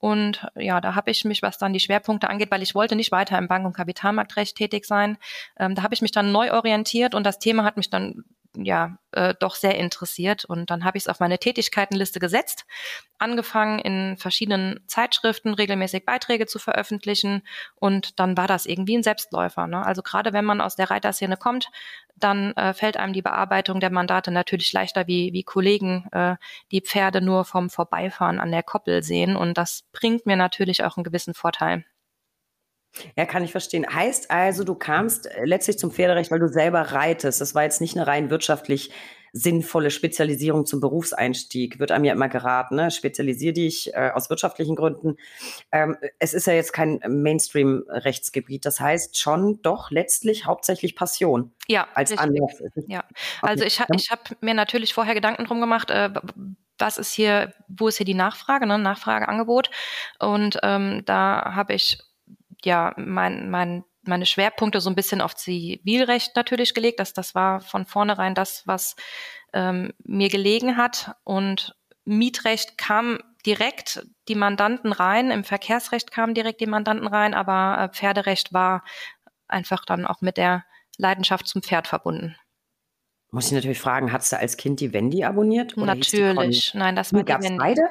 [0.00, 3.12] Und ja, da habe ich mich, was dann die Schwerpunkte angeht, weil ich wollte nicht
[3.12, 5.18] weiter im Bank- und Kapitalmarktrecht tätig sein,
[5.58, 8.24] ähm, da habe ich mich dann neu orientiert und das Thema hat mich dann
[8.56, 12.64] ja äh, doch sehr interessiert und dann habe ich es auf meine Tätigkeitenliste gesetzt,
[13.18, 17.42] angefangen in verschiedenen Zeitschriften regelmäßig Beiträge zu veröffentlichen
[17.76, 19.66] und dann war das irgendwie ein Selbstläufer.
[19.66, 19.84] Ne?
[19.84, 21.68] Also gerade wenn man aus der Reiterszene kommt,
[22.16, 26.36] dann äh, fällt einem die Bearbeitung der Mandate natürlich leichter wie wie Kollegen, äh,
[26.72, 30.96] die Pferde nur vom Vorbeifahren an der Koppel sehen und das bringt mir natürlich auch
[30.96, 31.84] einen gewissen Vorteil.
[33.16, 33.86] Ja, kann ich verstehen.
[33.88, 37.40] Heißt also, du kamst äh, letztlich zum Pferderecht, weil du selber reitest.
[37.40, 38.90] Das war jetzt nicht eine rein wirtschaftlich
[39.32, 41.78] sinnvolle Spezialisierung zum Berufseinstieg.
[41.78, 42.90] Wird einem ja immer geraten, ne?
[42.90, 45.16] spezialisier dich äh, aus wirtschaftlichen Gründen.
[45.70, 48.66] Ähm, es ist ja jetzt kein Mainstream-Rechtsgebiet.
[48.66, 51.52] Das heißt schon doch letztlich hauptsächlich Passion.
[51.68, 52.62] Ja, als Anlass.
[52.88, 53.04] Ja,
[53.42, 56.10] also ich, ich habe mir natürlich vorher Gedanken drum gemacht, äh,
[56.78, 58.78] was ist hier, wo ist hier die Nachfrage, ne?
[58.78, 59.70] Nachfrageangebot.
[60.18, 61.98] Und ähm, da habe ich
[62.64, 67.00] ja mein, mein meine Schwerpunkte so ein bisschen auf Zivilrecht natürlich gelegt.
[67.00, 68.96] Das, das war von vornherein das, was
[69.52, 71.14] ähm, mir gelegen hat.
[71.24, 77.84] Und Mietrecht kam direkt die Mandanten rein, im Verkehrsrecht kamen direkt die Mandanten rein, aber
[77.84, 78.84] äh, Pferderecht war
[79.48, 80.64] einfach dann auch mit der
[80.98, 82.36] Leidenschaft zum Pferd verbunden.
[83.32, 85.76] Muss ich natürlich fragen, hast du als Kind die Wendy abonniert?
[85.76, 86.74] natürlich.
[86.74, 87.82] Nein, das war Gab es beide?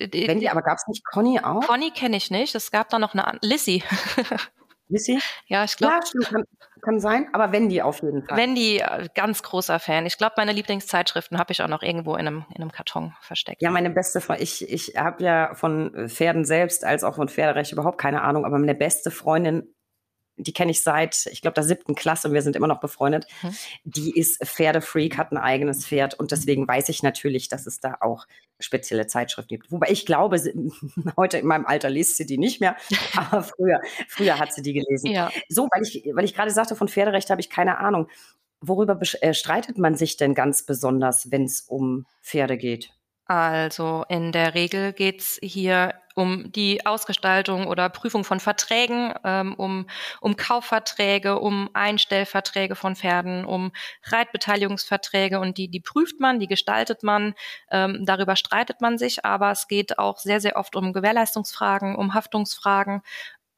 [0.00, 1.66] Die, Wendy, aber gab es nicht Conny auch?
[1.66, 2.54] Conny kenne ich nicht.
[2.54, 3.82] Es gab da noch eine Lissy.
[4.88, 5.18] Lissy?
[5.46, 5.94] Ja, ich glaube.
[5.94, 6.44] Ja, kann,
[6.80, 8.36] kann, sein, aber Wendy auf jeden Fall.
[8.36, 10.06] Wendy, äh, ganz großer Fan.
[10.06, 13.62] Ich glaube, meine Lieblingszeitschriften habe ich auch noch irgendwo in einem, in einem Karton versteckt.
[13.62, 17.72] Ja, meine beste Freundin, ich, ich habe ja von Pferden selbst als auch von Pferderecht
[17.72, 19.74] überhaupt keine Ahnung, aber meine beste Freundin
[20.36, 23.26] die kenne ich seit, ich glaube, der siebten Klasse und wir sind immer noch befreundet.
[23.42, 23.56] Mhm.
[23.84, 27.96] Die ist Pferdefreak, hat ein eigenes Pferd und deswegen weiß ich natürlich, dass es da
[28.00, 28.26] auch
[28.58, 29.70] spezielle Zeitschriften gibt.
[29.70, 30.40] Wobei ich glaube,
[31.16, 32.76] heute in meinem Alter liest sie die nicht mehr,
[33.16, 35.10] aber früher, früher hat sie die gelesen.
[35.10, 35.30] Ja.
[35.48, 38.08] So, weil ich, weil ich gerade sagte, von Pferderecht habe ich keine Ahnung.
[38.60, 42.95] Worüber äh, streitet man sich denn ganz besonders, wenn es um Pferde geht?
[43.28, 49.86] Also in der Regel geht's hier um die Ausgestaltung oder Prüfung von Verträgen, ähm, um,
[50.20, 53.72] um Kaufverträge, um Einstellverträge von Pferden, um
[54.04, 57.34] Reitbeteiligungsverträge und die, die prüft man, die gestaltet man,
[57.70, 62.14] ähm, darüber streitet man sich, aber es geht auch sehr, sehr oft um Gewährleistungsfragen, um
[62.14, 63.02] Haftungsfragen.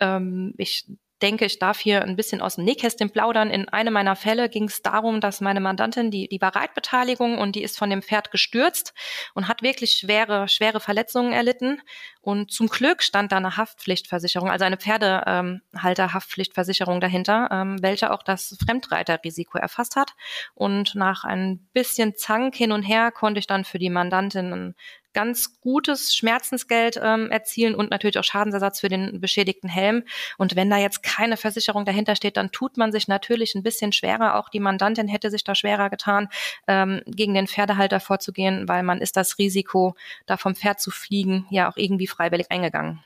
[0.01, 0.87] Ähm, ich
[1.23, 3.51] denke, ich darf hier ein bisschen aus dem Nähkästchen plaudern.
[3.51, 7.57] In einem meiner Fälle ging es darum, dass meine Mandantin, die, die war Reitbeteiligung und
[7.57, 8.95] die ist von dem Pferd gestürzt
[9.35, 11.81] und hat wirklich schwere, schwere Verletzungen erlitten.
[12.21, 18.57] Und zum Glück stand da eine Haftpflichtversicherung, also eine Pferdehalterhaftpflichtversicherung dahinter, ähm, welche auch das
[18.65, 20.13] Fremdreiterrisiko erfasst hat.
[20.55, 24.75] Und nach ein bisschen Zank hin und her konnte ich dann für die Mandantin ein
[25.15, 30.05] ganz gutes Schmerzensgeld ähm, erzielen und natürlich auch Schadensersatz für den beschädigten Helm.
[30.37, 33.93] Und wenn da jetzt keine Versicherung dahinter steht, dann tut man sich natürlich ein bisschen
[33.93, 34.37] schwerer.
[34.37, 36.29] Auch die Mandantin hätte sich da schwerer getan,
[36.67, 39.95] ähm, gegen den Pferdehalter vorzugehen, weil man ist das Risiko,
[40.27, 43.03] da vom Pferd zu fliegen, ja auch irgendwie freiwillig eingegangen.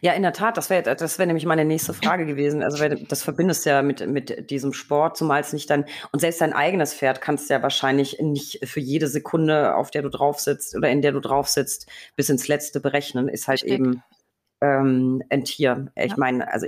[0.00, 2.62] Ja, in der Tat, das wäre das wäre nämlich meine nächste Frage gewesen.
[2.62, 6.52] Also das verbindest ja mit mit diesem Sport, zumal es nicht dann und selbst dein
[6.52, 10.76] eigenes Pferd kannst du ja wahrscheinlich nicht für jede Sekunde, auf der du drauf sitzt
[10.76, 13.80] oder in der du drauf sitzt, bis ins letzte berechnen, ist halt Richtig.
[13.80, 14.02] eben
[14.60, 15.90] ähm, ein Tier.
[15.96, 16.16] Ich ja.
[16.16, 16.66] meine, also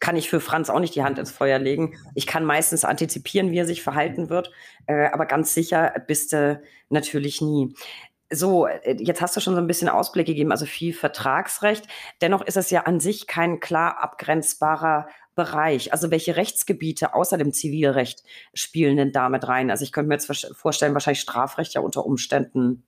[0.00, 1.94] kann ich für Franz auch nicht die Hand ins Feuer legen.
[2.14, 4.50] Ich kann meistens antizipieren, wie er sich verhalten wird,
[4.86, 7.74] äh, aber ganz sicher bist du natürlich nie.
[8.30, 11.86] So, äh, jetzt hast du schon so ein bisschen Ausblick gegeben, also viel Vertragsrecht.
[12.20, 15.92] Dennoch ist es ja an sich kein klar abgrenzbarer Bereich.
[15.92, 18.24] Also welche Rechtsgebiete außer dem Zivilrecht
[18.54, 19.70] spielen denn damit rein?
[19.70, 22.84] Also ich könnte mir jetzt vorstellen, wahrscheinlich Strafrecht ja unter Umständen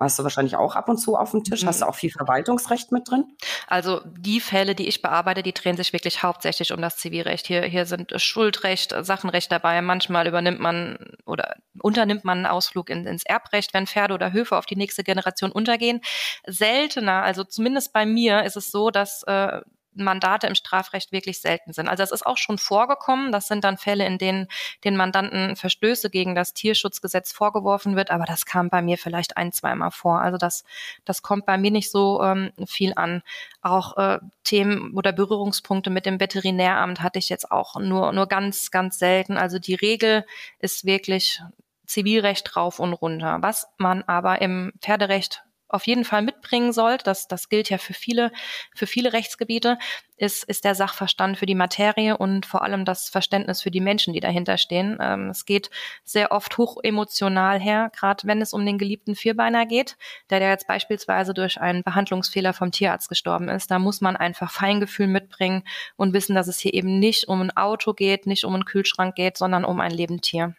[0.00, 1.62] Hast du wahrscheinlich auch ab und zu auf dem Tisch?
[1.62, 1.68] Mhm.
[1.68, 3.24] Hast du auch viel Verwaltungsrecht mit drin?
[3.68, 7.46] Also die Fälle, die ich bearbeite, die drehen sich wirklich hauptsächlich um das Zivilrecht.
[7.46, 9.80] Hier, hier sind Schuldrecht, Sachenrecht dabei.
[9.82, 14.56] Manchmal übernimmt man oder unternimmt man einen Ausflug in, ins Erbrecht, wenn Pferde oder Höfe
[14.56, 16.00] auf die nächste Generation untergehen.
[16.46, 19.60] Seltener, also zumindest bei mir ist es so, dass äh,
[19.94, 21.88] Mandate im Strafrecht wirklich selten sind.
[21.88, 23.32] Also es ist auch schon vorgekommen.
[23.32, 24.48] Das sind dann Fälle, in denen
[24.84, 29.52] den Mandanten Verstöße gegen das Tierschutzgesetz vorgeworfen wird, aber das kam bei mir vielleicht ein,
[29.52, 30.20] zweimal vor.
[30.20, 30.64] Also das,
[31.04, 33.22] das kommt bei mir nicht so ähm, viel an.
[33.62, 38.70] Auch äh, Themen oder Berührungspunkte mit dem Veterinäramt hatte ich jetzt auch nur, nur ganz,
[38.70, 39.36] ganz selten.
[39.36, 40.24] Also die Regel
[40.58, 41.40] ist wirklich
[41.86, 43.38] Zivilrecht rauf und runter.
[43.40, 45.43] Was man aber im Pferderecht
[45.74, 48.32] auf jeden Fall mitbringen sollt, das, das gilt ja für viele,
[48.74, 49.78] für viele Rechtsgebiete,
[50.16, 54.14] ist, ist der Sachverstand für die Materie und vor allem das Verständnis für die Menschen,
[54.14, 54.98] die dahinter stehen.
[55.00, 55.70] Ähm, es geht
[56.04, 59.96] sehr oft hoch emotional her, gerade wenn es um den geliebten Vierbeiner geht,
[60.30, 63.70] der, der jetzt beispielsweise durch einen Behandlungsfehler vom Tierarzt gestorben ist.
[63.70, 65.64] Da muss man einfach Feingefühl mitbringen
[65.96, 69.16] und wissen, dass es hier eben nicht um ein Auto geht, nicht um einen Kühlschrank
[69.16, 70.54] geht, sondern um ein Lebendtier.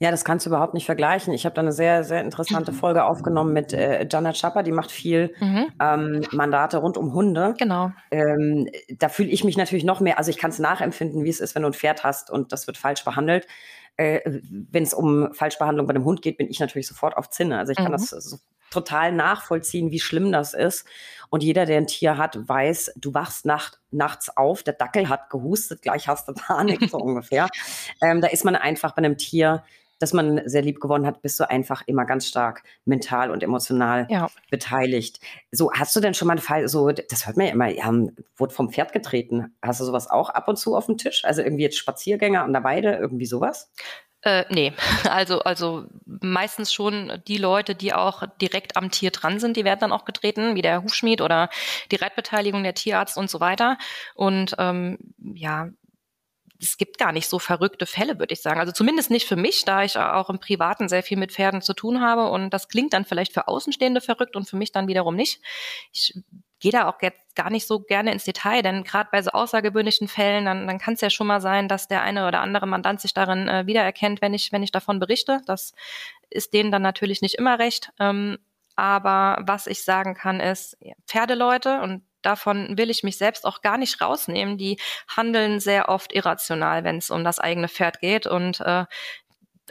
[0.00, 1.32] Ja, das kannst du überhaupt nicht vergleichen.
[1.32, 4.90] Ich habe da eine sehr, sehr interessante Folge aufgenommen mit äh, Janet Schapper, die macht
[4.90, 5.66] viel mhm.
[5.80, 7.54] ähm, Mandate rund um Hunde.
[7.58, 7.92] Genau.
[8.10, 8.68] Ähm,
[8.98, 11.54] da fühle ich mich natürlich noch mehr, also ich kann es nachempfinden, wie es ist,
[11.54, 13.46] wenn du ein Pferd hast und das wird falsch behandelt.
[13.96, 14.20] Äh,
[14.70, 17.58] wenn es um Falschbehandlung bei dem Hund geht, bin ich natürlich sofort auf Zinne.
[17.58, 17.92] Also ich kann mhm.
[17.92, 18.38] das so
[18.70, 20.86] total nachvollziehen, wie schlimm das ist.
[21.30, 25.30] Und jeder, der ein Tier hat, weiß, du wachst nacht, nachts auf, der Dackel hat
[25.30, 27.48] gehustet, gleich hast du Panik, so ungefähr.
[28.02, 29.62] Ähm, da ist man einfach bei einem Tier,
[29.98, 34.06] das man sehr lieb gewonnen hat, bist du einfach immer ganz stark mental und emotional
[34.08, 34.28] ja.
[34.50, 35.20] beteiligt.
[35.50, 37.92] So, hast du denn schon mal einen Fall, so, das hört man ja immer, ja,
[38.36, 39.56] wurde vom Pferd getreten.
[39.60, 41.24] Hast du sowas auch ab und zu auf dem Tisch?
[41.24, 43.70] Also irgendwie jetzt Spaziergänger an der Weide, irgendwie sowas?
[44.22, 44.72] Äh, nee,
[45.10, 49.80] also, also meistens schon die Leute, die auch direkt am Tier dran sind, die werden
[49.80, 51.48] dann auch getreten, wie der Hufschmied oder
[51.90, 53.78] die Reitbeteiligung, der Tierarzt und so weiter.
[54.14, 54.98] Und ähm,
[55.34, 55.68] ja,
[56.60, 58.58] es gibt gar nicht so verrückte Fälle, würde ich sagen.
[58.58, 61.72] Also zumindest nicht für mich, da ich auch im Privaten sehr viel mit Pferden zu
[61.72, 62.28] tun habe.
[62.28, 65.40] Und das klingt dann vielleicht für Außenstehende verrückt und für mich dann wiederum nicht.
[65.92, 66.14] Ich
[66.60, 70.08] gehe da auch jetzt gar nicht so gerne ins Detail, denn gerade bei so außergewöhnlichen
[70.08, 73.00] Fällen, dann, dann kann es ja schon mal sein, dass der eine oder andere Mandant
[73.00, 75.40] sich darin äh, wiedererkennt, wenn ich, wenn ich davon berichte.
[75.46, 75.72] Das
[76.30, 77.92] ist denen dann natürlich nicht immer recht.
[78.00, 78.38] Ähm,
[78.74, 83.78] aber was ich sagen kann, ist, Pferdeleute, und davon will ich mich selbst auch gar
[83.78, 84.58] nicht rausnehmen.
[84.58, 84.78] Die
[85.08, 88.84] handeln sehr oft irrational, wenn es um das eigene Pferd geht und äh,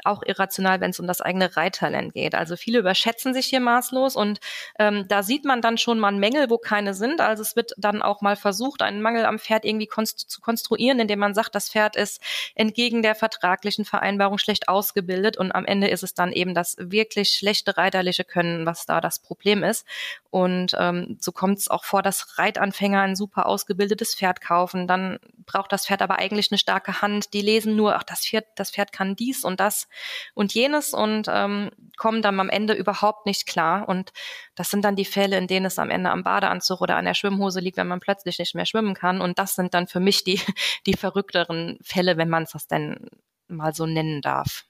[0.06, 2.36] auch irrational, wenn es um das eigene Reittalent geht.
[2.36, 4.40] Also viele überschätzen sich hier maßlos und
[4.80, 7.22] ähm, da sieht man dann schon mal Mängel, wo keine sind.
[7.22, 11.00] Also es wird dann auch mal versucht, einen Mangel am Pferd irgendwie konst zu konstruieren,
[11.00, 12.22] indem man sagt, das Pferd ist
[12.56, 17.32] entgegen der vertraglichen Vereinbarung schlecht ausgebildet und am Ende ist es dann eben das wirklich
[17.32, 19.86] schlechte reiterliche Können, was da das Problem ist.
[20.30, 24.88] Und ähm, so kommt es auch vor, dass Reitanfänger ein super ausgebildetes Pferd kaufen.
[24.88, 27.34] Dann braucht das Pferd aber eigentlich eine starke Hand.
[27.34, 29.87] Die lesen nur, ach, das Pferd, das Pferd kann dies und das
[30.34, 33.88] und jenes und ähm, kommen dann am Ende überhaupt nicht klar.
[33.88, 34.12] Und
[34.56, 37.14] das sind dann die Fälle, in denen es am Ende am Badeanzug oder an der
[37.14, 39.22] Schwimmhose liegt, wenn man plötzlich nicht mehr schwimmen kann.
[39.22, 40.40] Und das sind dann für mich die,
[40.86, 43.10] die verrückteren Fälle, wenn man es das denn
[43.48, 44.66] mal so nennen darf.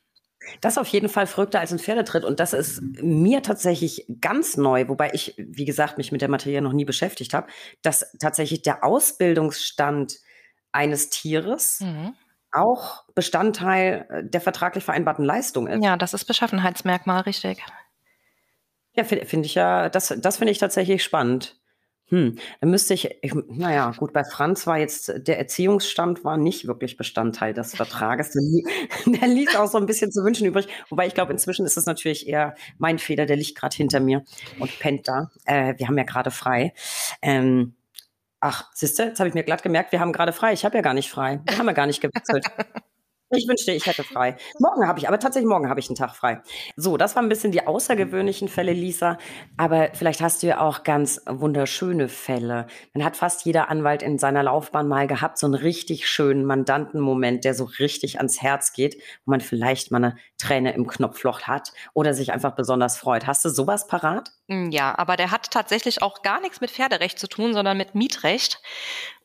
[0.62, 2.24] Das ist auf jeden Fall verrückter als ein Pferdetritt.
[2.24, 6.62] Und das ist mir tatsächlich ganz neu, wobei ich, wie gesagt, mich mit der Materie
[6.62, 7.48] noch nie beschäftigt habe,
[7.82, 10.20] dass tatsächlich der Ausbildungsstand
[10.72, 12.14] eines Tieres mhm
[12.60, 15.84] auch Bestandteil äh, der vertraglich vereinbarten Leistung ist.
[15.84, 17.64] Ja, das ist Beschaffenheitsmerkmal, richtig.
[18.94, 21.60] Ja, finde find ich ja, das, das finde ich tatsächlich spannend.
[22.10, 26.66] Hm, dann müsste ich, ich, naja, gut, bei Franz war jetzt, der Erziehungsstand war nicht
[26.66, 28.32] wirklich Bestandteil des Vertrages.
[28.32, 28.42] Der,
[29.20, 30.68] der ließ auch so ein bisschen zu wünschen übrig.
[30.90, 34.24] Wobei ich glaube, inzwischen ist es natürlich eher mein Fehler, der liegt gerade hinter mir
[34.58, 35.32] und pennt da.
[35.46, 36.74] Äh, wir haben ja gerade frei.
[37.22, 37.76] Ähm,
[38.40, 40.54] Ach, siehste, jetzt habe ich mir glatt gemerkt, wir haben gerade frei.
[40.54, 41.42] Ich habe ja gar nicht frei.
[41.48, 42.46] Wir haben ja gar nicht gewechselt.
[43.30, 44.38] Ich wünschte, ich hätte frei.
[44.58, 46.42] Morgen habe ich, aber tatsächlich morgen habe ich einen Tag frei.
[46.78, 49.18] So, das waren ein bisschen die außergewöhnlichen Fälle, Lisa.
[49.58, 52.68] Aber vielleicht hast du ja auch ganz wunderschöne Fälle.
[52.94, 57.44] Man hat fast jeder Anwalt in seiner Laufbahn mal gehabt, so einen richtig schönen Mandantenmoment,
[57.44, 61.74] der so richtig ans Herz geht, wo man vielleicht mal eine Träne im Knopfloch hat
[61.94, 63.26] oder sich einfach besonders freut.
[63.26, 64.32] Hast du sowas parat?
[64.48, 68.62] Ja, aber der hat tatsächlich auch gar nichts mit Pferderecht zu tun, sondern mit Mietrecht.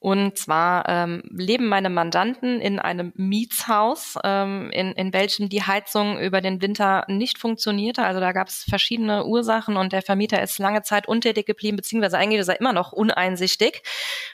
[0.03, 6.19] Und zwar ähm, leben meine Mandanten in einem Mietshaus, ähm, in, in welchem die Heizung
[6.19, 8.03] über den Winter nicht funktionierte.
[8.03, 12.19] Also da gab es verschiedene Ursachen und der Vermieter ist lange Zeit untätig geblieben, beziehungsweise
[12.19, 13.85] eigentlich ist er immer noch uneinsichtig.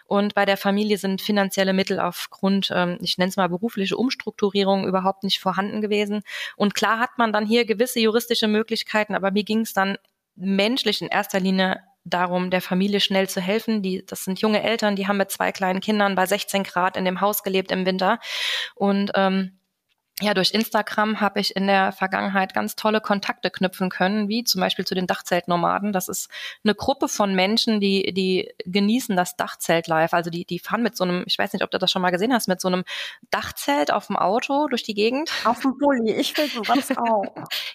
[0.06, 4.86] Und bei der Familie sind finanzielle Mittel aufgrund, ähm, ich nenne es mal berufliche Umstrukturierung,
[4.86, 6.22] überhaupt nicht vorhanden gewesen.
[6.56, 9.98] Und klar hat man dann hier gewisse juristische Möglichkeiten, aber mir ging es dann
[10.34, 13.82] menschlich in erster Linie darum, der Familie schnell zu helfen.
[13.82, 17.04] Die, das sind junge Eltern, die haben mit zwei kleinen Kindern bei 16 Grad in
[17.04, 18.18] dem Haus gelebt im Winter.
[18.74, 19.57] Und ähm,
[20.20, 24.60] ja, durch Instagram habe ich in der Vergangenheit ganz tolle Kontakte knüpfen können, wie zum
[24.60, 25.92] Beispiel zu den Dachzeltnomaden.
[25.92, 26.28] Das ist
[26.64, 30.12] eine Gruppe von Menschen, die, die genießen das Dachzelt live.
[30.12, 32.10] Also die, die fahren mit so einem, ich weiß nicht, ob du das schon mal
[32.10, 32.82] gesehen hast, mit so einem
[33.30, 35.30] Dachzelt auf dem Auto durch die Gegend.
[35.44, 37.24] Auf dem Bulli, ich will sowas auch.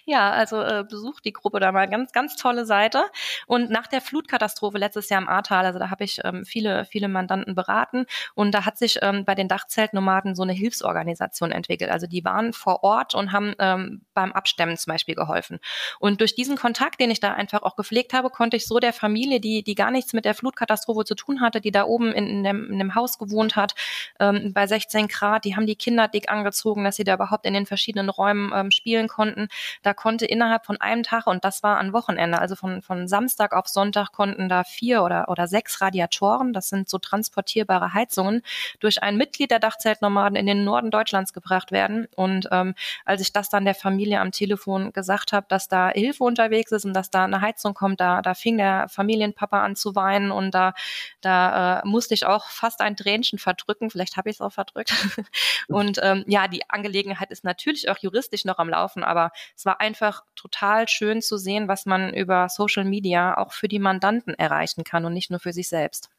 [0.04, 1.88] ja, also äh, besucht die Gruppe da mal.
[1.88, 3.04] Ganz, ganz tolle Seite.
[3.46, 7.08] Und nach der Flutkatastrophe letztes Jahr im Ahrtal, also da habe ich ähm, viele, viele
[7.08, 11.90] Mandanten beraten und da hat sich ähm, bei den Dachzeltnomaden so eine Hilfsorganisation entwickelt.
[11.90, 15.60] Also die waren waren vor Ort und haben ähm, beim Abstemmen zum Beispiel geholfen.
[16.00, 18.92] Und durch diesen Kontakt, den ich da einfach auch gepflegt habe, konnte ich so der
[18.92, 22.26] Familie, die, die gar nichts mit der Flutkatastrophe zu tun hatte, die da oben in,
[22.26, 23.74] in, dem, in dem Haus gewohnt hat,
[24.18, 27.54] ähm, bei 16 Grad, die haben die Kinder dick angezogen, dass sie da überhaupt in
[27.54, 29.48] den verschiedenen Räumen ähm, spielen konnten.
[29.82, 33.52] Da konnte innerhalb von einem Tag, und das war an Wochenende, also von, von Samstag
[33.52, 38.42] auf Sonntag, konnten da vier oder, oder sechs Radiatoren, das sind so transportierbare Heizungen,
[38.80, 42.08] durch ein Mitglied der Dachzeltnomaden in den Norden Deutschlands gebracht werden.
[42.16, 46.24] Und ähm, als ich das dann der Familie am Telefon gesagt habe, dass da Hilfe
[46.24, 49.94] unterwegs ist und dass da eine Heizung kommt, da, da fing der Familienpapa an zu
[49.94, 50.74] weinen und da,
[51.20, 53.90] da äh, musste ich auch fast ein Tränchen verdrücken.
[53.90, 54.92] Vielleicht habe ich es auch verdrückt.
[55.68, 59.80] und ähm, ja, die Angelegenheit ist natürlich auch juristisch noch am Laufen, aber es war
[59.80, 64.84] einfach total schön zu sehen, was man über Social Media auch für die Mandanten erreichen
[64.84, 66.10] kann und nicht nur für sich selbst.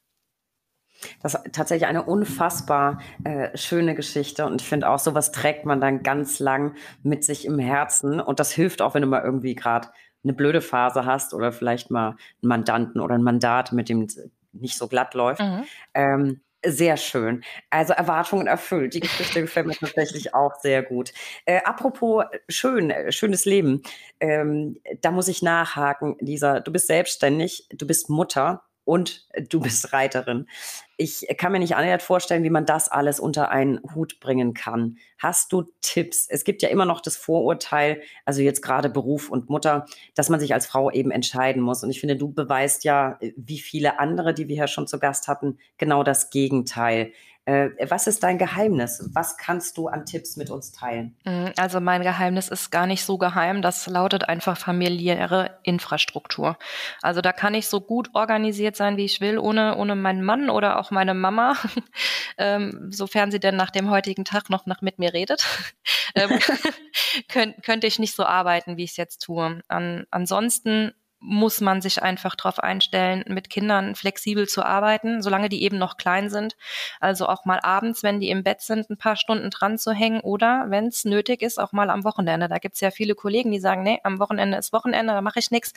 [1.22, 5.82] Das ist tatsächlich eine unfassbar äh, schöne Geschichte und ich finde auch, sowas trägt man
[5.82, 9.56] dann ganz lang mit sich im Herzen und das hilft auch, wenn du mal irgendwie
[9.56, 9.90] gerade
[10.24, 14.08] eine blöde Phase hast oder vielleicht mal einen Mandanten oder ein Mandat, mit dem
[14.54, 15.42] nicht so glatt läuft.
[15.42, 15.64] Mhm.
[15.94, 17.44] Ähm, sehr schön.
[17.70, 18.96] Also Erwartungen erfüllt.
[18.96, 21.14] Die Geschichte gefällt mir tatsächlich auch sehr gut.
[21.46, 23.84] Äh, apropos schön, schönes Leben.
[24.20, 26.60] Ähm, da muss ich nachhaken, Lisa.
[26.60, 30.48] Du bist selbstständig, du bist Mutter und du bist Reiterin.
[30.96, 34.98] Ich kann mir nicht annähernd vorstellen, wie man das alles unter einen Hut bringen kann.
[35.18, 36.28] Hast du Tipps?
[36.30, 40.40] Es gibt ja immer noch das Vorurteil, also jetzt gerade Beruf und Mutter, dass man
[40.40, 41.84] sich als Frau eben entscheiden muss.
[41.84, 45.28] Und ich finde, du beweist ja, wie viele andere, die wir hier schon zu Gast
[45.28, 47.12] hatten, genau das Gegenteil.
[47.46, 49.08] Äh, was ist dein Geheimnis?
[49.14, 51.16] Was kannst du an Tipps mit uns teilen?
[51.26, 53.62] Mm, also mein Geheimnis ist gar nicht so geheim.
[53.62, 56.58] Das lautet einfach familiäre Infrastruktur.
[57.04, 60.50] Also da kann ich so gut organisiert sein, wie ich will, ohne, ohne meinen Mann
[60.50, 61.56] oder auch meine Mama,
[62.40, 65.46] ähm, sofern sie denn nach dem heutigen Tag noch, noch mit mir redet,
[66.16, 66.40] ähm,
[67.30, 69.62] könnt, könnte ich nicht so arbeiten, wie ich es jetzt tue.
[69.68, 70.94] An, ansonsten
[71.28, 75.98] muss man sich einfach darauf einstellen, mit Kindern flexibel zu arbeiten, solange die eben noch
[75.98, 76.56] klein sind.
[77.00, 80.22] Also auch mal abends, wenn die im Bett sind, ein paar Stunden dran zu hängen
[80.22, 82.48] oder, wenn es nötig ist, auch mal am Wochenende.
[82.48, 85.40] Da gibt es ja viele Kollegen, die sagen, nee, am Wochenende ist Wochenende, da mache
[85.40, 85.74] ich nichts.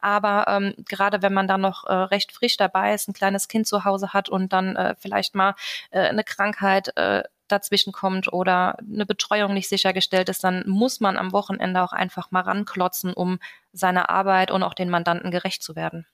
[0.00, 3.66] Aber ähm, gerade wenn man dann noch äh, recht frisch dabei ist, ein kleines Kind
[3.66, 5.54] zu Hause hat und dann äh, vielleicht mal
[5.90, 7.22] äh, eine Krankheit äh,
[7.52, 12.30] dazwischen kommt oder eine Betreuung nicht sichergestellt ist, dann muss man am Wochenende auch einfach
[12.30, 13.38] mal ranklotzen, um
[13.72, 16.06] seiner Arbeit und auch den Mandanten gerecht zu werden.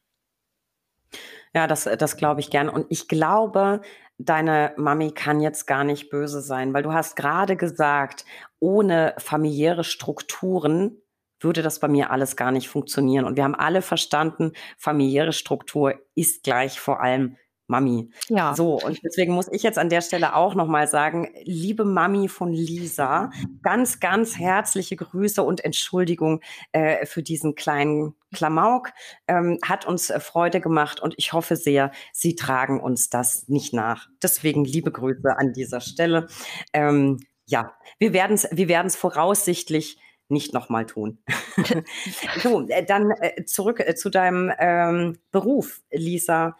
[1.55, 2.68] Ja, das, das glaube ich gern.
[2.68, 3.80] Und ich glaube,
[4.18, 8.24] deine Mami kann jetzt gar nicht böse sein, weil du hast gerade gesagt,
[8.59, 11.01] ohne familiäre Strukturen
[11.41, 13.24] würde das bei mir alles gar nicht funktionieren.
[13.24, 17.36] Und wir haben alle verstanden, familiäre Struktur ist gleich vor allem
[17.69, 18.11] Mami.
[18.29, 18.55] Ja.
[18.55, 22.53] So, und deswegen muss ich jetzt an der Stelle auch nochmal sagen, liebe Mami von
[22.53, 23.31] Lisa,
[23.62, 26.41] ganz, ganz herzliche Grüße und Entschuldigung
[26.73, 28.91] äh, für diesen kleinen Klamauk.
[29.27, 33.75] Ähm, hat uns äh, Freude gemacht und ich hoffe sehr, Sie tragen uns das nicht
[33.75, 34.09] nach.
[34.23, 36.27] Deswegen liebe Grüße an dieser Stelle.
[36.73, 39.99] Ähm, ja, wir werden es wir werden's voraussichtlich
[40.29, 41.19] nicht nochmal tun.
[42.43, 46.57] so, äh, dann äh, zurück äh, zu deinem ähm, Beruf, Lisa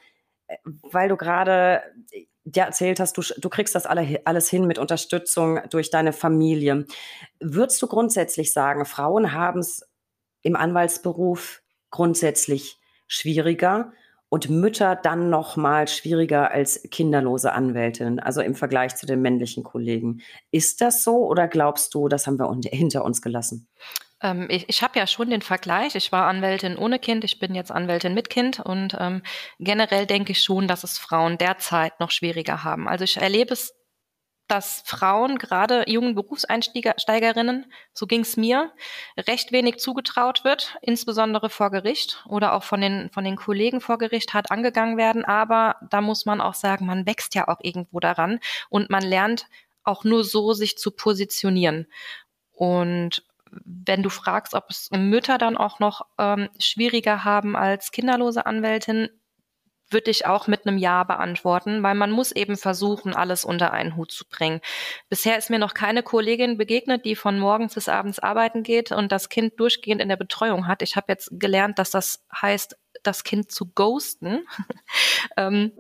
[0.65, 1.83] weil du gerade
[2.55, 6.87] ja, erzählt hast, du, du kriegst das alle, alles hin mit Unterstützung durch deine Familie.
[7.41, 9.87] Würdest du grundsätzlich sagen, Frauen haben es
[10.43, 13.93] im Anwaltsberuf grundsätzlich schwieriger
[14.29, 19.65] und Mütter dann noch mal schwieriger als kinderlose Anwältinnen, also im Vergleich zu den männlichen
[19.65, 20.21] Kollegen.
[20.51, 23.69] Ist das so oder glaubst du, das haben wir hinter uns gelassen?
[24.23, 25.95] Ähm, ich ich habe ja schon den Vergleich.
[25.95, 29.23] Ich war Anwältin ohne Kind, ich bin jetzt Anwältin mit Kind und ähm,
[29.59, 32.89] generell denke ich schon, dass es Frauen derzeit noch schwieriger haben.
[32.89, 33.75] Also ich erlebe es,
[34.49, 38.73] dass Frauen, gerade jungen Berufseinsteigerinnen, so ging es mir,
[39.17, 43.99] recht wenig zugetraut wird, insbesondere vor Gericht oder auch von den, von den Kollegen vor
[43.99, 45.25] Gericht hart angegangen werden.
[45.27, 48.41] Aber da muss man auch sagen, man wächst ja auch irgendwo daran
[48.71, 49.47] und man lernt
[49.85, 51.87] auch nur so, sich zu positionieren.
[52.53, 58.47] Und wenn du fragst, ob es Mütter dann auch noch ähm, schwieriger haben als kinderlose
[58.47, 59.09] Anwältin,
[59.91, 63.97] würde ich auch mit einem Ja beantworten, weil man muss eben versuchen, alles unter einen
[63.97, 64.61] Hut zu bringen.
[65.09, 69.13] Bisher ist mir noch keine Kollegin begegnet, die von morgens bis abends arbeiten geht und
[69.13, 70.83] das Kind durchgehend in der Betreuung hat.
[70.83, 74.47] Ich habe jetzt gelernt, dass das heißt, das Kind zu ghosten.
[75.37, 75.73] ähm,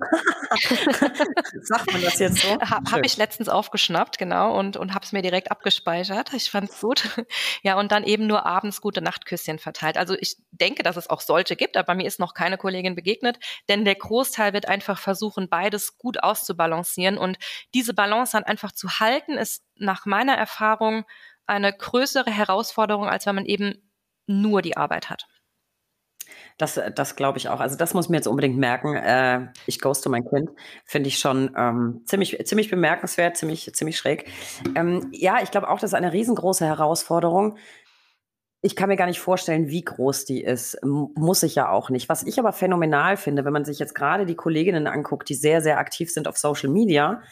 [1.62, 2.48] Sagt man das jetzt so?
[2.60, 6.32] Habe hab ich letztens aufgeschnappt, genau, und, und habe es mir direkt abgespeichert.
[6.32, 7.08] Ich fand es gut.
[7.62, 9.96] ja, und dann eben nur abends gute Nachtküsschen verteilt.
[9.96, 13.38] Also ich denke, dass es auch solche gibt, aber mir ist noch keine Kollegin begegnet,
[13.68, 17.18] denn der Großteil wird einfach versuchen, beides gut auszubalancieren.
[17.18, 17.38] Und
[17.74, 21.04] diese Balance dann einfach zu halten, ist nach meiner Erfahrung
[21.46, 23.90] eine größere Herausforderung, als wenn man eben
[24.26, 25.26] nur die Arbeit hat.
[26.58, 27.60] Das, das glaube ich auch.
[27.60, 28.96] Also das muss mir jetzt unbedingt merken.
[28.96, 30.50] Äh, ich ghoste mein Kind.
[30.84, 34.28] Finde ich schon ähm, ziemlich, ziemlich bemerkenswert, ziemlich, ziemlich schräg.
[34.74, 37.56] Ähm, ja, ich glaube auch, das ist eine riesengroße Herausforderung.
[38.60, 40.74] Ich kann mir gar nicht vorstellen, wie groß die ist.
[40.74, 42.08] M muss ich ja auch nicht.
[42.08, 45.62] Was ich aber phänomenal finde, wenn man sich jetzt gerade die Kolleginnen anguckt, die sehr,
[45.62, 47.22] sehr aktiv sind auf Social Media,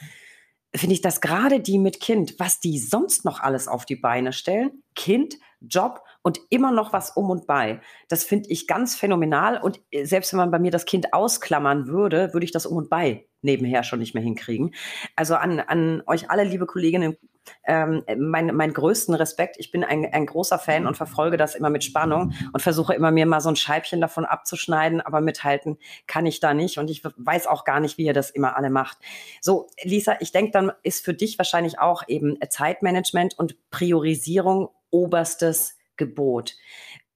[0.78, 4.32] finde ich, dass gerade die mit Kind, was die sonst noch alles auf die Beine
[4.32, 7.80] stellen, Kind, Job und immer noch was um und bei.
[8.08, 9.60] Das finde ich ganz phänomenal.
[9.60, 12.76] Und äh, selbst wenn man bei mir das Kind ausklammern würde, würde ich das um
[12.76, 14.74] und bei nebenher schon nicht mehr hinkriegen.
[15.14, 17.16] Also an, an euch alle, liebe Kolleginnen,
[17.64, 19.56] ähm, mein, mein größten Respekt.
[19.58, 23.10] Ich bin ein, ein großer Fan und verfolge das immer mit Spannung und versuche immer
[23.10, 27.02] mir mal so ein Scheibchen davon abzuschneiden, aber mithalten kann ich da nicht und ich
[27.04, 28.98] weiß auch gar nicht, wie ihr das immer alle macht.
[29.40, 35.76] So, Lisa, ich denke, dann ist für dich wahrscheinlich auch eben Zeitmanagement und Priorisierung oberstes
[35.96, 36.54] Gebot.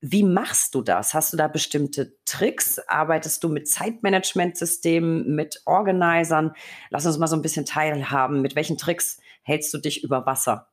[0.03, 1.13] Wie machst du das?
[1.13, 2.79] Hast du da bestimmte Tricks?
[2.89, 6.55] Arbeitest du mit Zeitmanagementsystemen, mit Organisern?
[6.89, 8.41] Lass uns mal so ein bisschen teilhaben.
[8.41, 9.19] Mit welchen Tricks
[9.51, 10.71] hältst du dich über Wasser?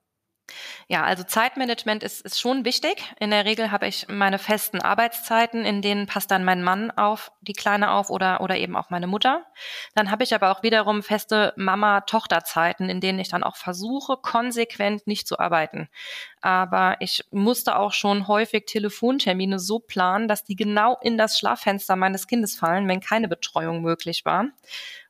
[0.88, 3.04] Ja, also Zeitmanagement ist, ist schon wichtig.
[3.20, 7.32] In der Regel habe ich meine festen Arbeitszeiten, in denen passt dann mein Mann auf
[7.42, 9.46] die Kleine auf oder, oder eben auch meine Mutter.
[9.96, 15.08] Dann habe ich aber auch wiederum feste Mama-Tochter-Zeiten, in denen ich dann auch versuche, konsequent
[15.08, 15.90] nicht zu arbeiten.
[16.40, 21.98] Aber ich musste auch schon häufig Telefontermine so planen, dass die genau in das Schlaffenster
[21.98, 24.46] meines Kindes fallen, wenn keine Betreuung möglich war.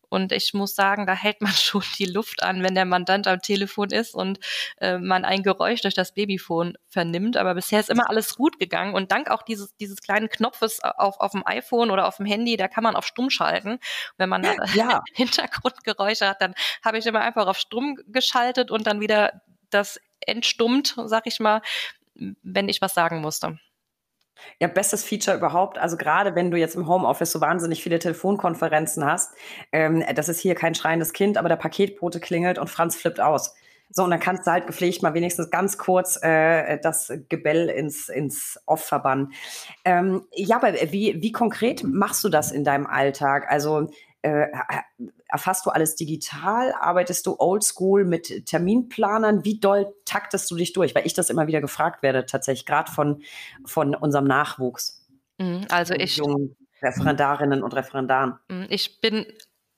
[0.09, 3.41] Und ich muss sagen, da hält man schon die Luft an, wenn der Mandant am
[3.41, 4.39] Telefon ist und
[4.79, 7.37] äh, man ein Geräusch durch das Babyphone vernimmt.
[7.37, 8.93] Aber bisher ist immer alles gut gegangen.
[8.93, 12.57] Und dank auch dieses, dieses kleinen Knopfes auf, auf dem iPhone oder auf dem Handy,
[12.57, 13.79] da kann man auf Stumm schalten.
[14.17, 14.43] Wenn man
[14.73, 15.03] ja.
[15.13, 16.53] Hintergrundgeräusche hat, dann
[16.83, 21.61] habe ich immer einfach auf Stumm geschaltet und dann wieder das entstummt, sag ich mal,
[22.15, 23.59] wenn ich was sagen musste.
[24.59, 25.77] Ja, bestes Feature überhaupt.
[25.77, 29.33] Also gerade wenn du jetzt im Homeoffice so wahnsinnig viele Telefonkonferenzen hast,
[29.71, 33.53] ähm, das ist hier kein schreiendes Kind, aber der Paketbote klingelt und Franz flippt aus.
[33.89, 38.09] So, und dann kannst du halt gepflegt mal wenigstens ganz kurz äh, das Gebell ins,
[38.09, 39.31] ins Off verbannen.
[39.85, 43.45] Ähm, ja, aber wie, wie konkret machst du das in deinem Alltag?
[43.49, 43.89] Also
[44.21, 44.47] äh,
[45.27, 46.73] erfasst du alles digital?
[46.79, 49.43] Arbeitest du oldschool mit Terminplanern?
[49.45, 50.95] Wie doll taktest du dich durch?
[50.95, 53.21] Weil ich das immer wieder gefragt werde, tatsächlich, gerade von,
[53.65, 55.05] von unserem Nachwuchs.
[55.37, 56.17] Mhm, also ich.
[56.17, 58.37] Jungen Referendarinnen und Referendaren.
[58.49, 59.25] Mhm, ich bin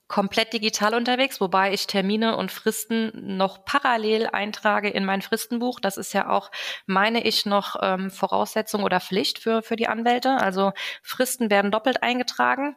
[0.08, 5.80] komplett digital unterwegs, wobei ich Termine und Fristen noch parallel eintrage in mein Fristenbuch.
[5.80, 6.52] Das ist ja auch,
[6.88, 10.32] meine ich, noch ähm, Voraussetzung oder Pflicht für, für die Anwälte.
[10.32, 10.74] Also
[11.04, 12.76] Fristen werden doppelt eingetragen.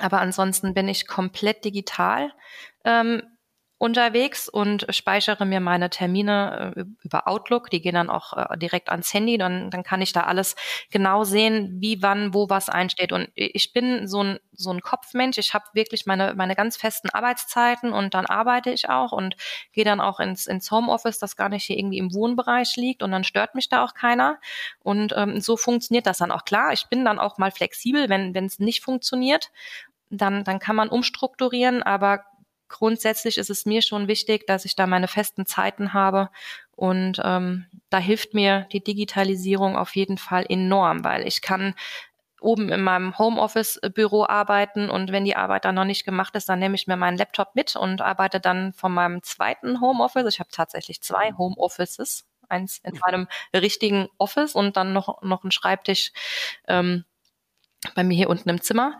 [0.00, 2.32] Aber ansonsten bin ich komplett digital.
[2.84, 3.22] Ähm,
[3.78, 7.70] unterwegs und speichere mir meine Termine äh, über Outlook.
[7.70, 9.38] Die gehen dann auch äh, direkt ans Handy.
[9.38, 10.56] Dann, dann kann ich da alles
[10.90, 13.12] genau sehen, wie, wann, wo was einsteht.
[13.12, 15.38] Und ich bin so ein, so ein Kopfmensch.
[15.38, 19.36] Ich habe wirklich meine, meine ganz festen Arbeitszeiten und dann arbeite ich auch und
[19.72, 23.12] gehe dann auch ins, ins Homeoffice, das gar nicht hier irgendwie im Wohnbereich liegt und
[23.12, 24.40] dann stört mich da auch keiner.
[24.80, 26.72] Und ähm, so funktioniert das dann auch klar.
[26.72, 29.50] Ich bin dann auch mal flexibel, wenn es nicht funktioniert.
[30.10, 32.24] Dann, dann kann man umstrukturieren, aber
[32.68, 36.30] grundsätzlich ist es mir schon wichtig, dass ich da meine festen Zeiten habe.
[36.76, 41.74] Und ähm, da hilft mir die Digitalisierung auf jeden Fall enorm, weil ich kann
[42.40, 46.60] oben in meinem Homeoffice-Büro arbeiten und wenn die Arbeit dann noch nicht gemacht ist, dann
[46.60, 50.26] nehme ich mir meinen Laptop mit und arbeite dann von meinem zweiten Homeoffice.
[50.26, 55.50] Ich habe tatsächlich zwei Homeoffices, eins in meinem richtigen Office und dann noch, noch einen
[55.50, 56.12] Schreibtisch
[56.68, 57.04] ähm,
[57.94, 58.98] bei mir hier unten im Zimmer.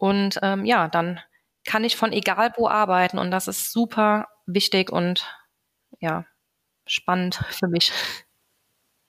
[0.00, 1.20] Und ähm, ja, dann
[1.66, 5.26] kann ich von egal wo arbeiten und das ist super wichtig und
[6.00, 6.24] ja,
[6.86, 7.92] spannend für mich.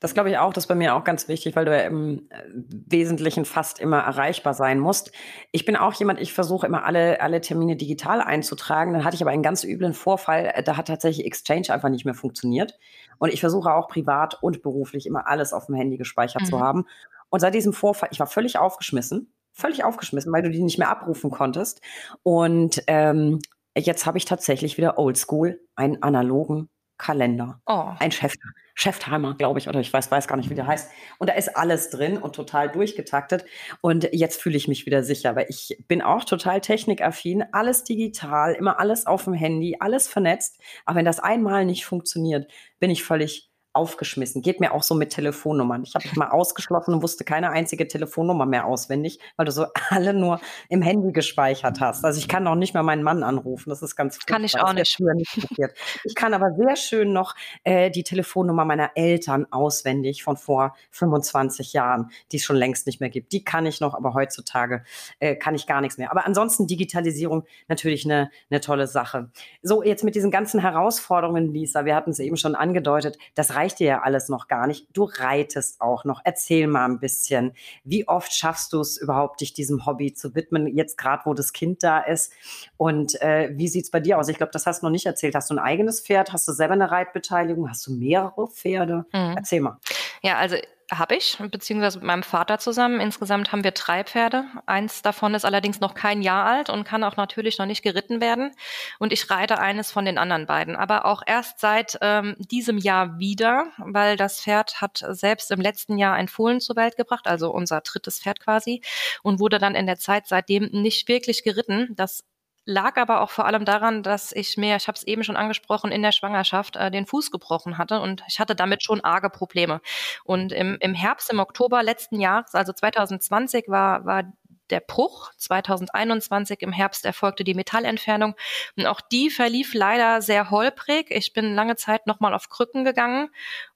[0.01, 2.27] Das glaube ich auch, das ist bei mir auch ganz wichtig, weil du ja im
[2.29, 2.43] äh,
[2.87, 5.13] Wesentlichen fast immer erreichbar sein musst.
[5.53, 8.91] Ich bin auch jemand, ich versuche immer alle, alle Termine digital einzutragen.
[8.91, 10.51] Dann hatte ich aber einen ganz üblen Vorfall.
[10.55, 12.77] Äh, da hat tatsächlich Exchange einfach nicht mehr funktioniert.
[13.17, 16.47] Und ich versuche auch privat und beruflich immer alles auf dem Handy gespeichert mhm.
[16.47, 16.85] zu haben.
[17.29, 20.89] Und seit diesem Vorfall, ich war völlig aufgeschmissen völlig aufgeschmissen, weil du die nicht mehr
[20.89, 21.81] abrufen konntest.
[22.23, 23.39] Und ähm,
[23.77, 27.59] jetzt habe ich tatsächlich wieder oldschool einen analogen Kalender.
[27.65, 27.89] Oh.
[27.97, 28.35] Ein Chef,
[28.75, 30.91] Cheftimer, glaube ich, oder ich weiß, weiß gar nicht, wie der heißt.
[31.17, 33.43] Und da ist alles drin und total durchgetaktet.
[33.81, 38.53] Und jetzt fühle ich mich wieder sicher, weil ich bin auch total technikaffin, alles digital,
[38.53, 40.59] immer alles auf dem Handy, alles vernetzt.
[40.85, 44.41] Aber wenn das einmal nicht funktioniert, bin ich völlig aufgeschmissen.
[44.41, 45.83] Geht mir auch so mit Telefonnummern.
[45.83, 49.65] Ich habe mich mal ausgeschlossen und wusste keine einzige Telefonnummer mehr auswendig, weil du so
[49.89, 52.03] alle nur im Handy gespeichert hast.
[52.03, 53.69] Also ich kann noch nicht mal meinen Mann anrufen.
[53.69, 54.99] Das ist ganz Kann ich auch nicht.
[54.99, 55.77] nicht passiert.
[56.03, 61.73] Ich kann aber sehr schön noch äh, die Telefonnummer meiner Eltern auswendig von vor 25
[61.73, 63.31] Jahren, die es schon längst nicht mehr gibt.
[63.31, 64.83] Die kann ich noch, aber heutzutage
[65.19, 66.11] äh, kann ich gar nichts mehr.
[66.11, 69.29] Aber ansonsten Digitalisierung natürlich eine, eine tolle Sache.
[69.61, 73.79] So, jetzt mit diesen ganzen Herausforderungen, Lisa, wir hatten es eben schon angedeutet, das reicht
[73.79, 74.87] dir ja alles noch gar nicht.
[74.93, 76.21] Du reitest auch noch.
[76.23, 77.53] Erzähl mal ein bisschen.
[77.83, 81.53] Wie oft schaffst du es überhaupt, dich diesem Hobby zu widmen, jetzt gerade, wo das
[81.53, 82.33] Kind da ist?
[82.77, 84.29] Und äh, wie sieht's bei dir aus?
[84.29, 85.35] Ich glaube, das hast du noch nicht erzählt.
[85.35, 86.33] Hast du ein eigenes Pferd?
[86.33, 87.69] Hast du selber eine Reitbeteiligung?
[87.69, 89.05] Hast du mehrere Pferde?
[89.13, 89.35] Mhm.
[89.37, 89.77] Erzähl mal.
[90.23, 90.55] Ja, also
[90.91, 92.99] habe ich, beziehungsweise mit meinem Vater zusammen.
[92.99, 94.45] Insgesamt haben wir drei Pferde.
[94.65, 98.19] Eins davon ist allerdings noch kein Jahr alt und kann auch natürlich noch nicht geritten
[98.19, 98.51] werden.
[98.99, 100.75] Und ich reite eines von den anderen beiden.
[100.75, 105.97] Aber auch erst seit ähm, diesem Jahr wieder, weil das Pferd hat selbst im letzten
[105.97, 108.81] Jahr ein Fohlen zur Welt gebracht, also unser drittes Pferd quasi,
[109.23, 111.93] und wurde dann in der Zeit seitdem nicht wirklich geritten.
[111.95, 112.25] Das
[112.65, 115.91] lag aber auch vor allem daran, dass ich mir, ich habe es eben schon angesprochen,
[115.91, 119.81] in der Schwangerschaft äh, den Fuß gebrochen hatte und ich hatte damit schon arge Probleme.
[120.23, 124.31] Und im, im Herbst, im Oktober letzten Jahres, also 2020, war, war
[124.71, 125.31] der Bruch.
[125.37, 128.35] 2021 im Herbst erfolgte die Metallentfernung.
[128.77, 131.07] Und auch die verlief leider sehr holprig.
[131.09, 133.29] Ich bin lange Zeit nochmal auf Krücken gegangen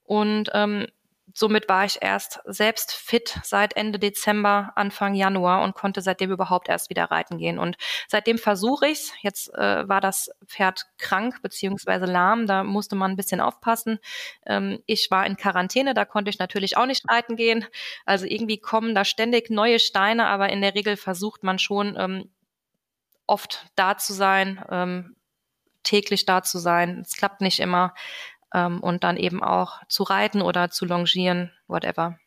[0.04, 0.86] und ähm,
[1.36, 6.70] somit war ich erst selbst fit seit Ende Dezember, Anfang Januar und konnte seitdem überhaupt
[6.70, 7.58] erst wieder reiten gehen.
[7.58, 7.76] Und
[8.08, 9.12] seitdem versuche ich's.
[9.20, 13.98] Jetzt äh, war das Pferd krank beziehungsweise lahm, da musste man ein bisschen aufpassen.
[14.46, 17.66] Ähm, ich war in Quarantäne, da konnte ich natürlich auch nicht reiten gehen.
[18.06, 22.30] Also irgendwie kommen da ständig neue Steine, aber in der Regel versucht man schon ähm,
[23.26, 25.16] oft da zu sein, ähm,
[25.82, 27.02] täglich da zu sein.
[27.02, 27.92] Es klappt nicht immer
[28.54, 32.18] ähm, und dann eben auch zu reiten oder zu longieren, whatever.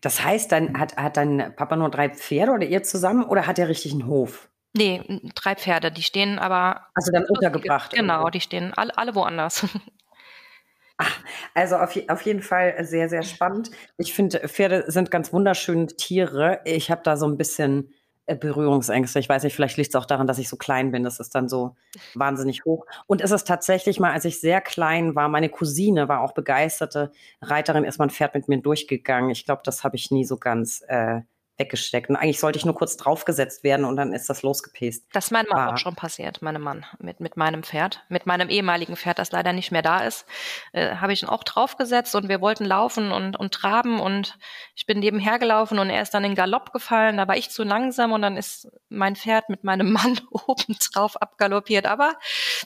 [0.00, 3.58] Das heißt, dann hat, hat dein Papa nur drei Pferde oder ihr zusammen oder hat
[3.58, 4.48] er richtig einen Hof?
[4.76, 5.02] Nee,
[5.34, 6.86] drei Pferde, die stehen aber.
[6.94, 7.92] Also dann untergebracht.
[7.92, 8.30] Genau, irgendwo.
[8.30, 9.66] die stehen alle, alle woanders.
[10.98, 11.20] Ach,
[11.54, 13.70] also auf, auf jeden Fall sehr, sehr spannend.
[13.98, 16.60] Ich finde, Pferde sind ganz wunderschöne Tiere.
[16.64, 17.92] Ich habe da so ein bisschen
[18.34, 19.18] Berührungsängste.
[19.18, 21.04] Ich weiß nicht, vielleicht liegt es auch daran, dass ich so klein bin.
[21.04, 21.76] Das ist dann so
[22.14, 22.86] wahnsinnig hoch.
[23.06, 27.12] Und ist es tatsächlich mal, als ich sehr klein war, meine Cousine war auch begeisterte
[27.40, 29.30] Reiterin, ist mein Pferd mit mir durchgegangen.
[29.30, 31.20] Ich glaube, das habe ich nie so ganz äh,
[31.58, 32.10] weggesteckt.
[32.10, 35.04] Und eigentlich sollte ich nur kurz draufgesetzt werden und dann ist das losgepest.
[35.12, 38.04] Das ist meinem Mann auch schon passiert, meinem Mann, mit, mit meinem Pferd.
[38.08, 40.26] Mit meinem ehemaligen Pferd, das leider nicht mehr da ist,
[40.72, 44.38] äh, habe ich ihn auch draufgesetzt und wir wollten laufen und, und traben und
[44.74, 47.16] ich bin nebenher gelaufen und er ist dann in Galopp gefallen.
[47.16, 51.20] Da war ich zu langsam und dann ist mein Pferd mit meinem Mann oben drauf
[51.20, 51.86] abgaloppiert.
[51.86, 52.16] Aber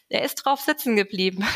[0.08, 1.46] er ist drauf sitzen geblieben.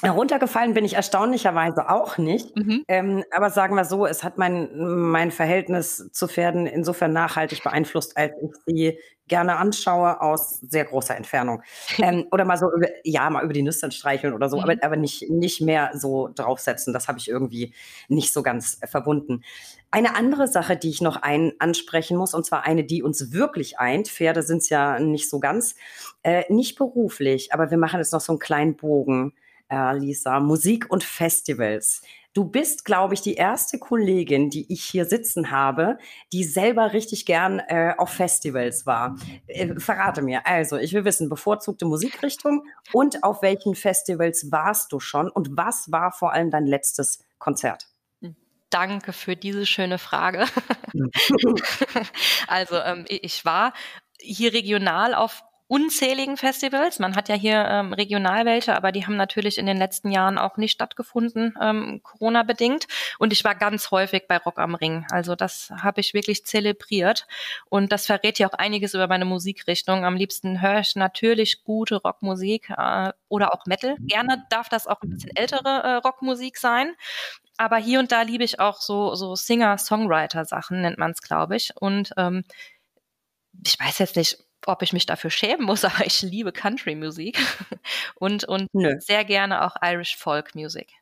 [0.00, 2.56] Heruntergefallen bin ich erstaunlicherweise auch nicht.
[2.56, 2.84] Mhm.
[2.86, 8.16] Ähm, aber sagen wir so, es hat mein, mein Verhältnis zu Pferden insofern nachhaltig beeinflusst,
[8.16, 11.62] als ich sie gerne anschaue aus sehr großer Entfernung.
[11.98, 14.62] ähm, oder mal so, über, ja, mal über die Nüstern streicheln oder so, mhm.
[14.62, 16.92] aber, aber nicht, nicht mehr so draufsetzen.
[16.92, 17.74] Das habe ich irgendwie
[18.06, 19.42] nicht so ganz verbunden.
[19.90, 23.80] Eine andere Sache, die ich noch ein, ansprechen muss, und zwar eine, die uns wirklich
[23.80, 25.74] eint, Pferde sind es ja nicht so ganz,
[26.22, 29.32] äh, nicht beruflich, aber wir machen jetzt noch so einen kleinen Bogen
[29.70, 32.02] äh, Lisa, Musik und Festivals.
[32.34, 35.98] Du bist, glaube ich, die erste Kollegin, die ich hier sitzen habe,
[36.32, 39.16] die selber richtig gern äh, auf Festivals war.
[39.46, 40.46] Äh, verrate mir.
[40.46, 45.90] Also, ich will wissen, bevorzugte Musikrichtung und auf welchen Festivals warst du schon und was
[45.90, 47.88] war vor allem dein letztes Konzert?
[48.70, 50.44] Danke für diese schöne Frage.
[52.46, 53.72] also, ähm, ich war
[54.20, 56.98] hier regional auf unzähligen Festivals.
[56.98, 58.38] Man hat ja hier ähm, regional
[58.68, 62.86] aber die haben natürlich in den letzten Jahren auch nicht stattgefunden, ähm, Corona-bedingt.
[63.18, 65.06] Und ich war ganz häufig bei Rock am Ring.
[65.10, 67.26] Also das habe ich wirklich zelebriert.
[67.68, 70.04] Und das verrät ja auch einiges über meine Musikrichtung.
[70.04, 73.96] Am liebsten höre ich natürlich gute Rockmusik äh, oder auch Metal.
[74.00, 76.94] Gerne darf das auch ein bisschen ältere äh, Rockmusik sein.
[77.58, 81.76] Aber hier und da liebe ich auch so, so Singer-Songwriter-Sachen, nennt man es, glaube ich.
[81.76, 82.44] Und ähm,
[83.66, 87.38] ich weiß jetzt nicht, ob ich mich dafür schämen muss, aber ich liebe Country-Musik
[88.16, 90.92] und, und sehr gerne auch Irish Folk Music.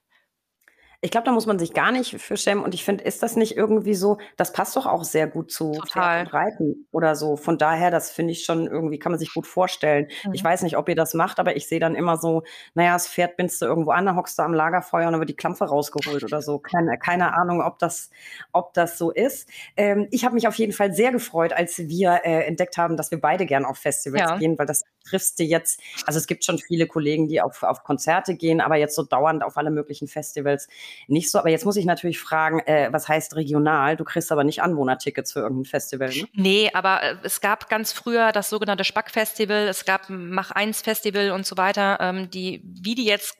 [1.00, 2.64] Ich glaube, da muss man sich gar nicht für schämen.
[2.64, 5.72] Und ich finde, ist das nicht irgendwie so, das passt doch auch sehr gut zu
[5.72, 6.24] Total.
[6.24, 7.36] Reiten oder so.
[7.36, 10.08] Von daher, das finde ich schon irgendwie, kann man sich gut vorstellen.
[10.24, 10.34] Mhm.
[10.34, 12.42] Ich weiß nicht, ob ihr das macht, aber ich sehe dann immer so,
[12.74, 15.30] naja, das Pferd bindst du irgendwo an, da hockst du am Lagerfeuer und dann wird
[15.30, 16.58] die Klampfe rausgeholt oder so.
[16.58, 18.10] Keine, keine Ahnung, ob das,
[18.52, 19.48] ob das so ist.
[19.76, 23.10] Ähm, ich habe mich auf jeden Fall sehr gefreut, als wir äh, entdeckt haben, dass
[23.10, 24.38] wir beide gern auf Festivals ja.
[24.38, 27.84] gehen, weil das triffst du jetzt, also es gibt schon viele Kollegen, die auf, auf
[27.84, 30.68] Konzerte gehen, aber jetzt so dauernd auf alle möglichen Festivals
[31.06, 31.38] nicht so.
[31.38, 33.96] Aber jetzt muss ich natürlich fragen, äh, was heißt regional?
[33.96, 36.28] Du kriegst aber nicht Anwohnertickets für irgendein Festival, ne?
[36.34, 41.30] Nee, aber äh, es gab ganz früher das sogenannte Spack-Festival, es gab Mach eins Festival
[41.30, 43.38] und so weiter, ähm, die, wie die jetzt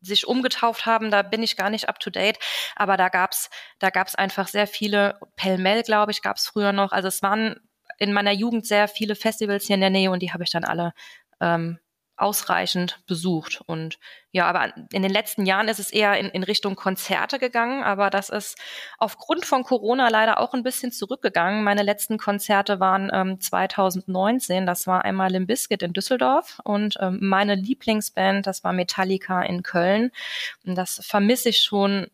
[0.00, 2.38] sich umgetauft haben, da bin ich gar nicht up to date,
[2.76, 6.92] aber da gab's da gab's einfach sehr viele Pellmell, glaube ich, gab's früher noch.
[6.92, 7.56] Also es waren
[7.98, 10.64] in meiner Jugend sehr viele Festivals hier in der Nähe und die habe ich dann
[10.64, 10.92] alle
[11.40, 11.78] ähm,
[12.18, 13.62] ausreichend besucht.
[13.66, 13.98] Und
[14.32, 18.10] ja, aber in den letzten Jahren ist es eher in, in Richtung Konzerte gegangen, aber
[18.10, 18.58] das ist
[18.98, 21.64] aufgrund von Corona leider auch ein bisschen zurückgegangen.
[21.64, 27.18] Meine letzten Konzerte waren ähm, 2019, das war einmal im Biscuit in Düsseldorf und ähm,
[27.22, 30.10] meine Lieblingsband, das war Metallica in Köln.
[30.66, 32.08] Und das vermisse ich schon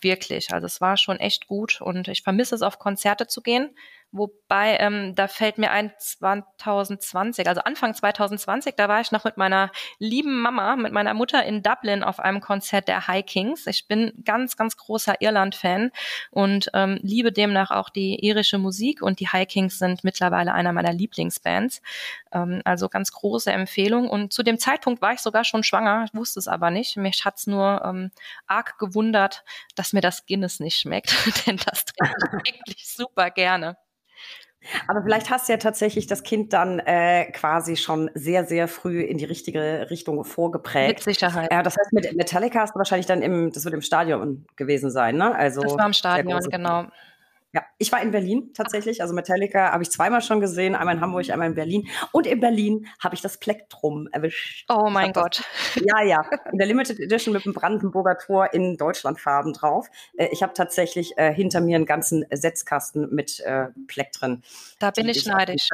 [0.00, 0.52] wirklich.
[0.52, 3.76] Also es war schon echt gut und ich vermisse es, auf Konzerte zu gehen.
[4.16, 9.36] Wobei, ähm, da fällt mir ein 2020, also Anfang 2020, da war ich noch mit
[9.36, 13.66] meiner lieben Mama, mit meiner Mutter in Dublin auf einem Konzert der High Kings.
[13.66, 15.90] Ich bin ganz, ganz großer Irland-Fan
[16.30, 20.72] und ähm, liebe demnach auch die irische Musik und die High Kings sind mittlerweile einer
[20.72, 21.82] meiner Lieblingsbands.
[22.30, 24.08] Ähm, also ganz große Empfehlung.
[24.08, 26.96] Und zu dem Zeitpunkt war ich sogar schon schwanger, wusste es aber nicht.
[26.96, 28.12] Mich hat's nur ähm,
[28.46, 29.42] arg gewundert,
[29.74, 31.12] dass mir das Guinness nicht schmeckt,
[31.46, 33.76] denn das trinke ich wirklich super gerne.
[34.88, 39.00] Aber vielleicht hast du ja tatsächlich das Kind dann äh, quasi schon sehr, sehr früh
[39.00, 41.06] in die richtige Richtung vorgeprägt.
[41.06, 41.50] Mit Sicherheit.
[41.50, 44.90] Äh, das heißt, mit Metallica hast du wahrscheinlich dann im, das wird im Stadion gewesen
[44.90, 45.34] sein, ne?
[45.34, 46.84] Also das war im Stadion, genau.
[47.54, 49.00] Ja, ich war in Berlin tatsächlich.
[49.00, 51.86] Also Metallica habe ich zweimal schon gesehen, einmal in Hamburg, einmal in Berlin.
[52.10, 54.64] Und in Berlin habe ich das Plektrum erwischt.
[54.68, 55.44] Oh mein Gott.
[55.74, 56.28] Das, ja, ja.
[56.50, 59.88] In der Limited Edition mit dem Brandenburger Tor in Deutschlandfarben drauf.
[60.16, 64.42] Äh, ich habe tatsächlich äh, hinter mir einen ganzen Setzkasten mit äh, Plektren.
[64.80, 65.68] Da bin ich neidisch.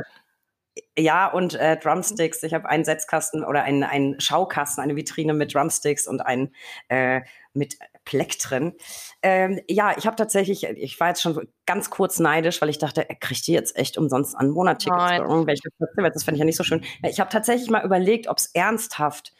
[0.98, 2.42] Ja, und äh, Drumsticks.
[2.42, 6.54] Ich habe einen Setzkasten oder einen, einen Schaukasten, eine Vitrine mit Drumsticks und einen
[6.88, 7.22] äh,
[7.54, 7.78] mit
[8.10, 8.74] Plektren.
[9.22, 13.08] Ähm, ja, ich habe tatsächlich, ich war jetzt schon ganz kurz neidisch, weil ich dachte,
[13.08, 16.14] er kriegt die jetzt echt umsonst Anwohnertickets für irgendwelche Festivals.
[16.14, 16.82] Das fände ich ja nicht so schön.
[17.08, 19.32] Ich habe tatsächlich mal überlegt, ob es ernsthaft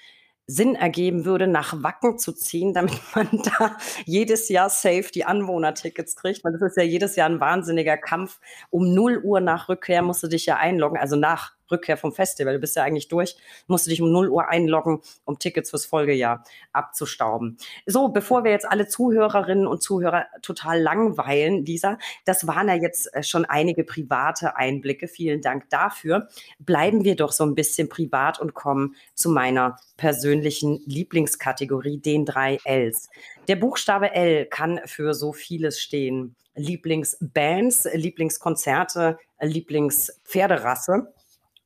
[0.47, 6.15] Sinn ergeben würde, nach Wacken zu ziehen, damit man da jedes Jahr safe die Anwohnertickets
[6.15, 6.45] kriegt.
[6.45, 8.39] Weil das ist ja jedes Jahr ein wahnsinniger Kampf.
[8.71, 12.55] Um 0 Uhr nach Rückkehr musst du dich ja einloggen, also nach Rückkehr vom Festival,
[12.55, 15.87] du bist ja eigentlich durch, musst du dich um 0 Uhr einloggen, um Tickets fürs
[15.87, 17.57] Folgejahr abzustauben.
[17.87, 23.15] So, bevor wir jetzt alle Zuhörerinnen und Zuhörer total langweilen, Lisa, das waren ja jetzt
[23.15, 25.09] äh, schon einige private Einblicke.
[25.09, 26.29] Vielen Dank dafür.
[26.59, 32.59] Bleiben wir doch so ein bisschen privat und kommen zu meiner persönlichen Lieblingskategorie, den drei
[32.65, 33.11] Ls.
[33.49, 36.37] Der Buchstabe L kann für so vieles stehen.
[36.55, 41.13] Lieblingsbands, Lieblingskonzerte, Lieblingspferderasse.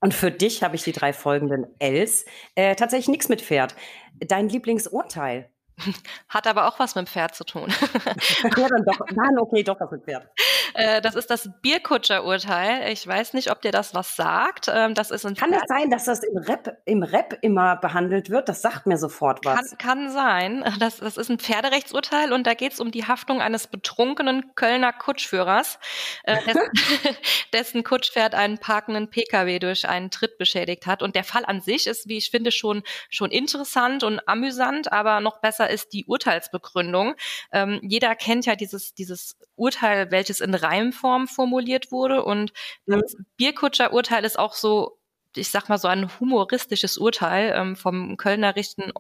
[0.05, 2.27] Und für dich habe ich die drei folgenden Ls.
[2.57, 3.75] Äh, tatsächlich nichts mit Pferd.
[4.21, 5.49] Dein Lieblingsurteil?
[6.29, 7.71] Hat aber auch was mit dem Pferd zu tun.
[8.43, 9.01] ja, dann doch.
[9.15, 10.29] Nein, okay, doch was mit Pferd.
[10.75, 12.93] Äh, das ist das Bierkutscher-Urteil.
[12.93, 14.71] Ich weiß nicht, ob dir das was sagt.
[14.73, 17.77] Ähm, das ist ein kann es das sein, dass das im Rap, im Rap immer
[17.77, 18.49] behandelt wird?
[18.49, 19.71] Das sagt mir sofort was.
[19.71, 20.65] Kann, kann sein.
[20.79, 24.93] Das, das ist ein Pferderechtsurteil und da geht es um die Haftung eines betrunkenen Kölner
[24.93, 25.79] Kutschführers,
[26.25, 26.63] äh, dessen,
[27.53, 31.03] dessen Kutschpferd einen parkenden Pkw durch einen Tritt beschädigt hat.
[31.03, 35.21] Und der Fall an sich ist, wie ich finde, schon, schon interessant und amüsant, aber
[35.21, 37.15] noch besser ist die Urteilsbegründung.
[37.53, 42.25] Ähm, jeder kennt ja dieses, dieses Urteil, welches in Reimform formuliert wurde.
[42.25, 42.53] Und
[42.87, 44.99] das Bierkutscher-Urteil ist auch so,
[45.37, 48.93] ich sag mal, so ein humoristisches Urteil ähm, vom Kölner Richten,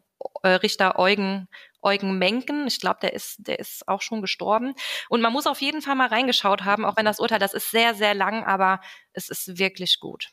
[0.42, 1.48] äh, Richter Eugen,
[1.82, 2.66] Eugen Menken.
[2.66, 4.74] Ich glaube, der ist, der ist auch schon gestorben.
[5.08, 7.70] Und man muss auf jeden Fall mal reingeschaut haben, auch wenn das Urteil, das ist
[7.70, 8.80] sehr, sehr lang, aber
[9.12, 10.30] es ist wirklich gut.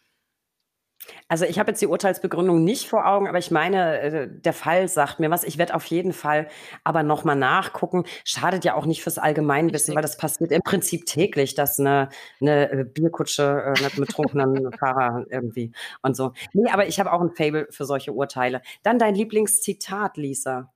[1.28, 4.88] Also ich habe jetzt die Urteilsbegründung nicht vor Augen, aber ich meine, äh, der Fall
[4.88, 5.44] sagt mir was.
[5.44, 6.48] Ich werde auf jeden Fall
[6.84, 8.06] aber nochmal nachgucken.
[8.24, 12.10] Schadet ja auch nicht fürs Allgemeinwissen, weil das passiert im Prinzip täglich, dass eine,
[12.42, 16.34] eine äh, Bierkutsche äh, mit betrunkenen Fahrer irgendwie und so.
[16.54, 18.62] Nee, aber ich habe auch ein Fable für solche Urteile.
[18.84, 20.72] Dann dein Lieblingszitat, Lisa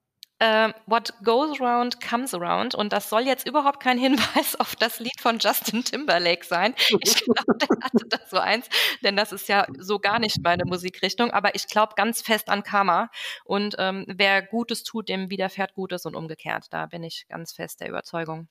[0.45, 2.75] äh, What Goes Around Comes Around.
[2.75, 6.75] Und das soll jetzt überhaupt kein Hinweis auf das Lied von Justin Timberlake sein.
[7.01, 8.67] Ich glaube, der hatte da so eins,
[9.03, 11.31] denn das ist ja so gar nicht meine Musikrichtung.
[11.31, 13.09] Aber ich glaube ganz fest an Karma.
[13.43, 16.65] Und ähm, wer Gutes tut, dem widerfährt Gutes und umgekehrt.
[16.69, 18.47] Da bin ich ganz fest der Überzeugung.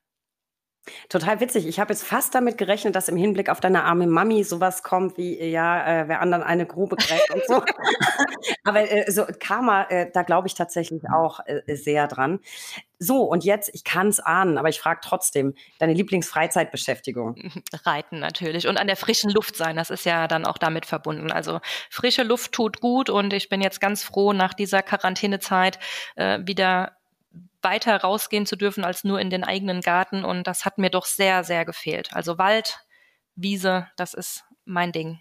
[1.09, 1.66] Total witzig.
[1.66, 5.16] Ich habe jetzt fast damit gerechnet, dass im Hinblick auf deine arme Mami sowas kommt
[5.16, 7.62] wie, ja, äh, wer anderen eine Grube gräbt und so.
[8.64, 12.41] Aber äh, so Karma, äh, da glaube ich tatsächlich auch äh, sehr dran.
[12.99, 17.37] So, und jetzt, ich kann es ahnen, aber ich frage trotzdem, deine Lieblingsfreizeitbeschäftigung?
[17.85, 21.30] Reiten natürlich und an der frischen Luft sein, das ist ja dann auch damit verbunden.
[21.30, 21.61] Also
[21.91, 25.78] frische Luft tut gut und ich bin jetzt ganz froh, nach dieser Quarantänezeit
[26.16, 26.97] äh, wieder
[27.65, 30.25] weiter rausgehen zu dürfen als nur in den eigenen Garten.
[30.25, 32.11] Und das hat mir doch sehr, sehr gefehlt.
[32.12, 32.81] Also Wald,
[33.35, 35.21] Wiese, das ist mein Ding.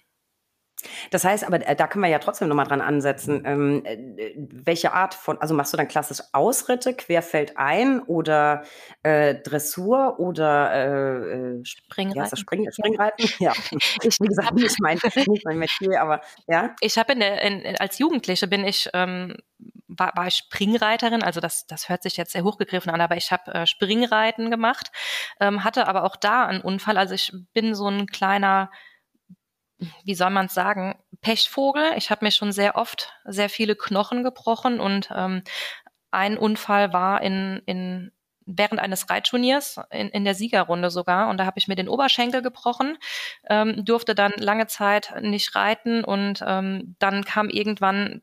[1.11, 3.43] Das heißt aber, äh, da können wir ja trotzdem nochmal dran ansetzen.
[3.45, 8.63] Ähm, äh, welche Art von, also machst du dann klassisch Ausritte, Querfeldein oder
[9.03, 12.37] äh, Dressur oder äh, äh Springreiten?
[12.37, 13.29] Spring, Springreiten?
[13.39, 13.53] Ja,
[14.01, 16.75] ich, wie gesagt, nicht mein, nicht mein Metier, aber ja.
[16.81, 19.35] Ich habe in der, in, als Jugendliche bin ich, ähm,
[19.97, 23.31] war, war ich Springreiterin, also das, das hört sich jetzt sehr hochgegriffen an, aber ich
[23.31, 24.91] habe äh, Springreiten gemacht,
[25.39, 28.69] ähm, hatte aber auch da einen Unfall, also ich bin so ein kleiner
[30.05, 31.93] wie soll man es sagen, Pechvogel.
[31.97, 35.43] Ich habe mir schon sehr oft sehr viele Knochen gebrochen und ähm,
[36.11, 38.11] ein Unfall war in, in
[38.45, 42.41] während eines Reitturniers in, in der Siegerrunde sogar und da habe ich mir den Oberschenkel
[42.41, 42.97] gebrochen,
[43.49, 48.21] ähm, durfte dann lange Zeit nicht reiten und ähm, dann kam irgendwann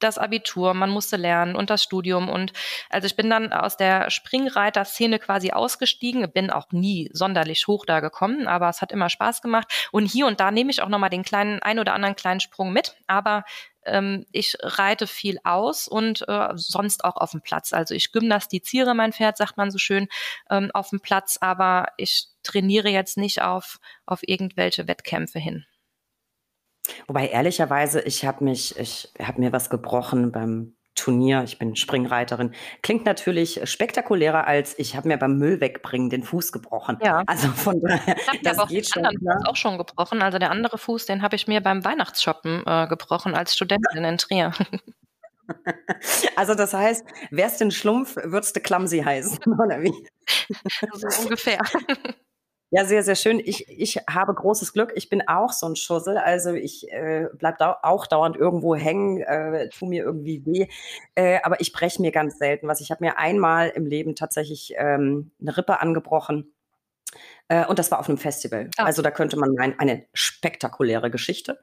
[0.00, 2.28] das Abitur, man musste lernen und das Studium.
[2.28, 2.52] Und
[2.88, 8.00] also ich bin dann aus der Springreiter-Szene quasi ausgestiegen, bin auch nie sonderlich hoch da
[8.00, 9.88] gekommen, aber es hat immer Spaß gemacht.
[9.92, 12.72] Und hier und da nehme ich auch nochmal den kleinen, ein oder anderen kleinen Sprung
[12.72, 12.96] mit.
[13.06, 13.44] Aber
[13.84, 17.72] ähm, ich reite viel aus und äh, sonst auch auf dem Platz.
[17.72, 20.08] Also ich gymnastiziere mein Pferd, sagt man so schön,
[20.50, 25.64] ähm, auf dem Platz, aber ich trainiere jetzt nicht auf, auf irgendwelche Wettkämpfe hin.
[27.06, 31.42] Wobei ehrlicherweise, ich habe mich, ich habe mir was gebrochen beim Turnier.
[31.44, 32.52] Ich bin Springreiterin.
[32.82, 36.98] Klingt natürlich spektakulärer als ich habe mir beim Müll wegbringen den Fuß gebrochen.
[37.02, 37.22] Ja.
[37.26, 39.04] Also von daher, ich das auch geht schon.
[39.04, 40.20] Fuß auch schon gebrochen.
[40.20, 44.18] Also der andere Fuß, den habe ich mir beim Weihnachtsshoppen äh, gebrochen als Studentin in
[44.18, 44.52] Trier.
[46.36, 49.92] Also das heißt, wärst du ein Schlumpf, würdest du Clumsy heißen, oder wie?
[50.92, 51.58] So ungefähr.
[52.72, 53.40] Ja, sehr, sehr schön.
[53.44, 54.92] Ich, ich habe großes Glück.
[54.94, 56.16] Ich bin auch so ein Schussel.
[56.16, 60.68] Also ich äh, bleib da auch dauernd irgendwo hängen, äh, tu mir irgendwie weh.
[61.16, 62.80] Äh, aber ich breche mir ganz selten was.
[62.80, 66.52] Ich habe mir einmal im Leben tatsächlich ähm, eine Rippe angebrochen.
[67.48, 68.70] Äh, und das war auf einem Festival.
[68.76, 68.84] Ah.
[68.84, 71.58] Also da könnte man meinen, eine spektakuläre Geschichte.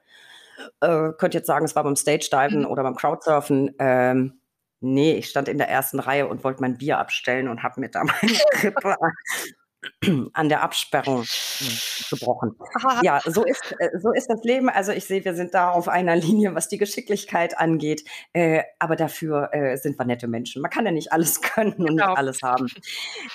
[0.82, 2.66] Äh, könnte jetzt sagen, es war beim Stage-Diven mhm.
[2.66, 3.74] oder beim Crowdsurfen.
[3.78, 4.40] Ähm,
[4.80, 7.88] Nee, ich stand in der ersten Reihe und wollte mein Bier abstellen und habe mir
[7.88, 8.94] da meine Rippe
[10.32, 11.78] an der Absperrung hm,
[12.10, 12.56] gebrochen.
[13.02, 14.68] Ja, so ist, äh, so ist das Leben.
[14.68, 18.04] Also ich sehe, wir sind da auf einer Linie, was die Geschicklichkeit angeht.
[18.32, 20.62] Äh, aber dafür äh, sind wir nette Menschen.
[20.62, 22.08] Man kann ja nicht alles können und genau.
[22.08, 22.68] nicht alles haben.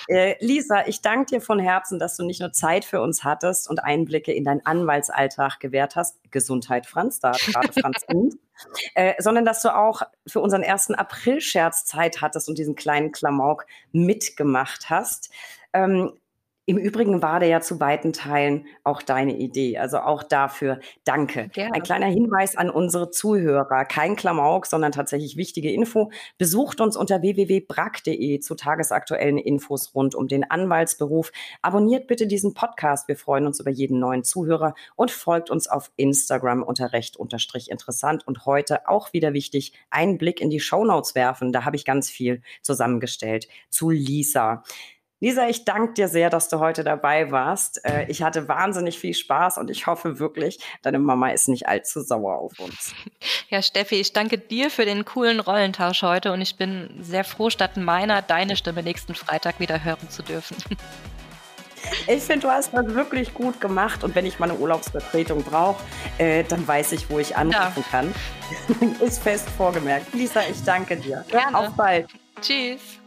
[0.08, 3.68] Äh, Lisa, ich danke dir von Herzen, dass du nicht nur Zeit für uns hattest
[3.68, 6.18] und Einblicke in deinen Anwaltsalltag gewährt hast.
[6.30, 8.34] Gesundheit, Franz, da gerade Franz gut.
[8.94, 13.66] Äh, sondern dass du auch für unseren ersten April-Scherz Zeit hattest und diesen kleinen Klamauk
[13.92, 15.30] mitgemacht hast.
[15.72, 16.12] Ähm,
[16.66, 19.76] im Übrigen war der ja zu weiten Teilen auch deine Idee.
[19.76, 21.48] Also auch dafür danke.
[21.48, 21.74] Gerne.
[21.74, 23.84] Ein kleiner Hinweis an unsere Zuhörer.
[23.84, 26.10] Kein Klamauk, sondern tatsächlich wichtige Info.
[26.38, 31.32] Besucht uns unter www.brack.de zu tagesaktuellen Infos rund um den Anwaltsberuf.
[31.60, 33.08] Abonniert bitte diesen Podcast.
[33.08, 37.70] Wir freuen uns über jeden neuen Zuhörer und folgt uns auf Instagram unter recht unterstrich
[37.70, 38.26] interessant.
[38.26, 41.52] Und heute auch wieder wichtig, einen Blick in die Shownotes werfen.
[41.52, 44.62] Da habe ich ganz viel zusammengestellt zu Lisa.
[45.24, 47.82] Lisa, ich danke dir sehr, dass du heute dabei warst.
[47.82, 52.02] Äh, ich hatte wahnsinnig viel Spaß und ich hoffe wirklich, deine Mama ist nicht allzu
[52.02, 52.94] sauer auf uns.
[53.48, 57.50] Ja, Steffi, ich danke dir für den coolen Rollentausch heute und ich bin sehr froh,
[57.50, 60.56] statt meiner deine Stimme nächsten Freitag wieder hören zu dürfen.
[62.06, 65.84] Ich finde, du hast das wirklich gut gemacht und wenn ich mal eine Urlaubsvertretung brauche,
[66.16, 67.84] äh, dann weiß ich, wo ich anrufen ja.
[67.90, 68.14] kann.
[69.00, 70.14] Ist fest vorgemerkt.
[70.14, 71.26] Lisa, ich danke dir.
[71.28, 71.58] Gerne.
[71.58, 72.08] Auf bald.
[72.40, 73.03] Tschüss.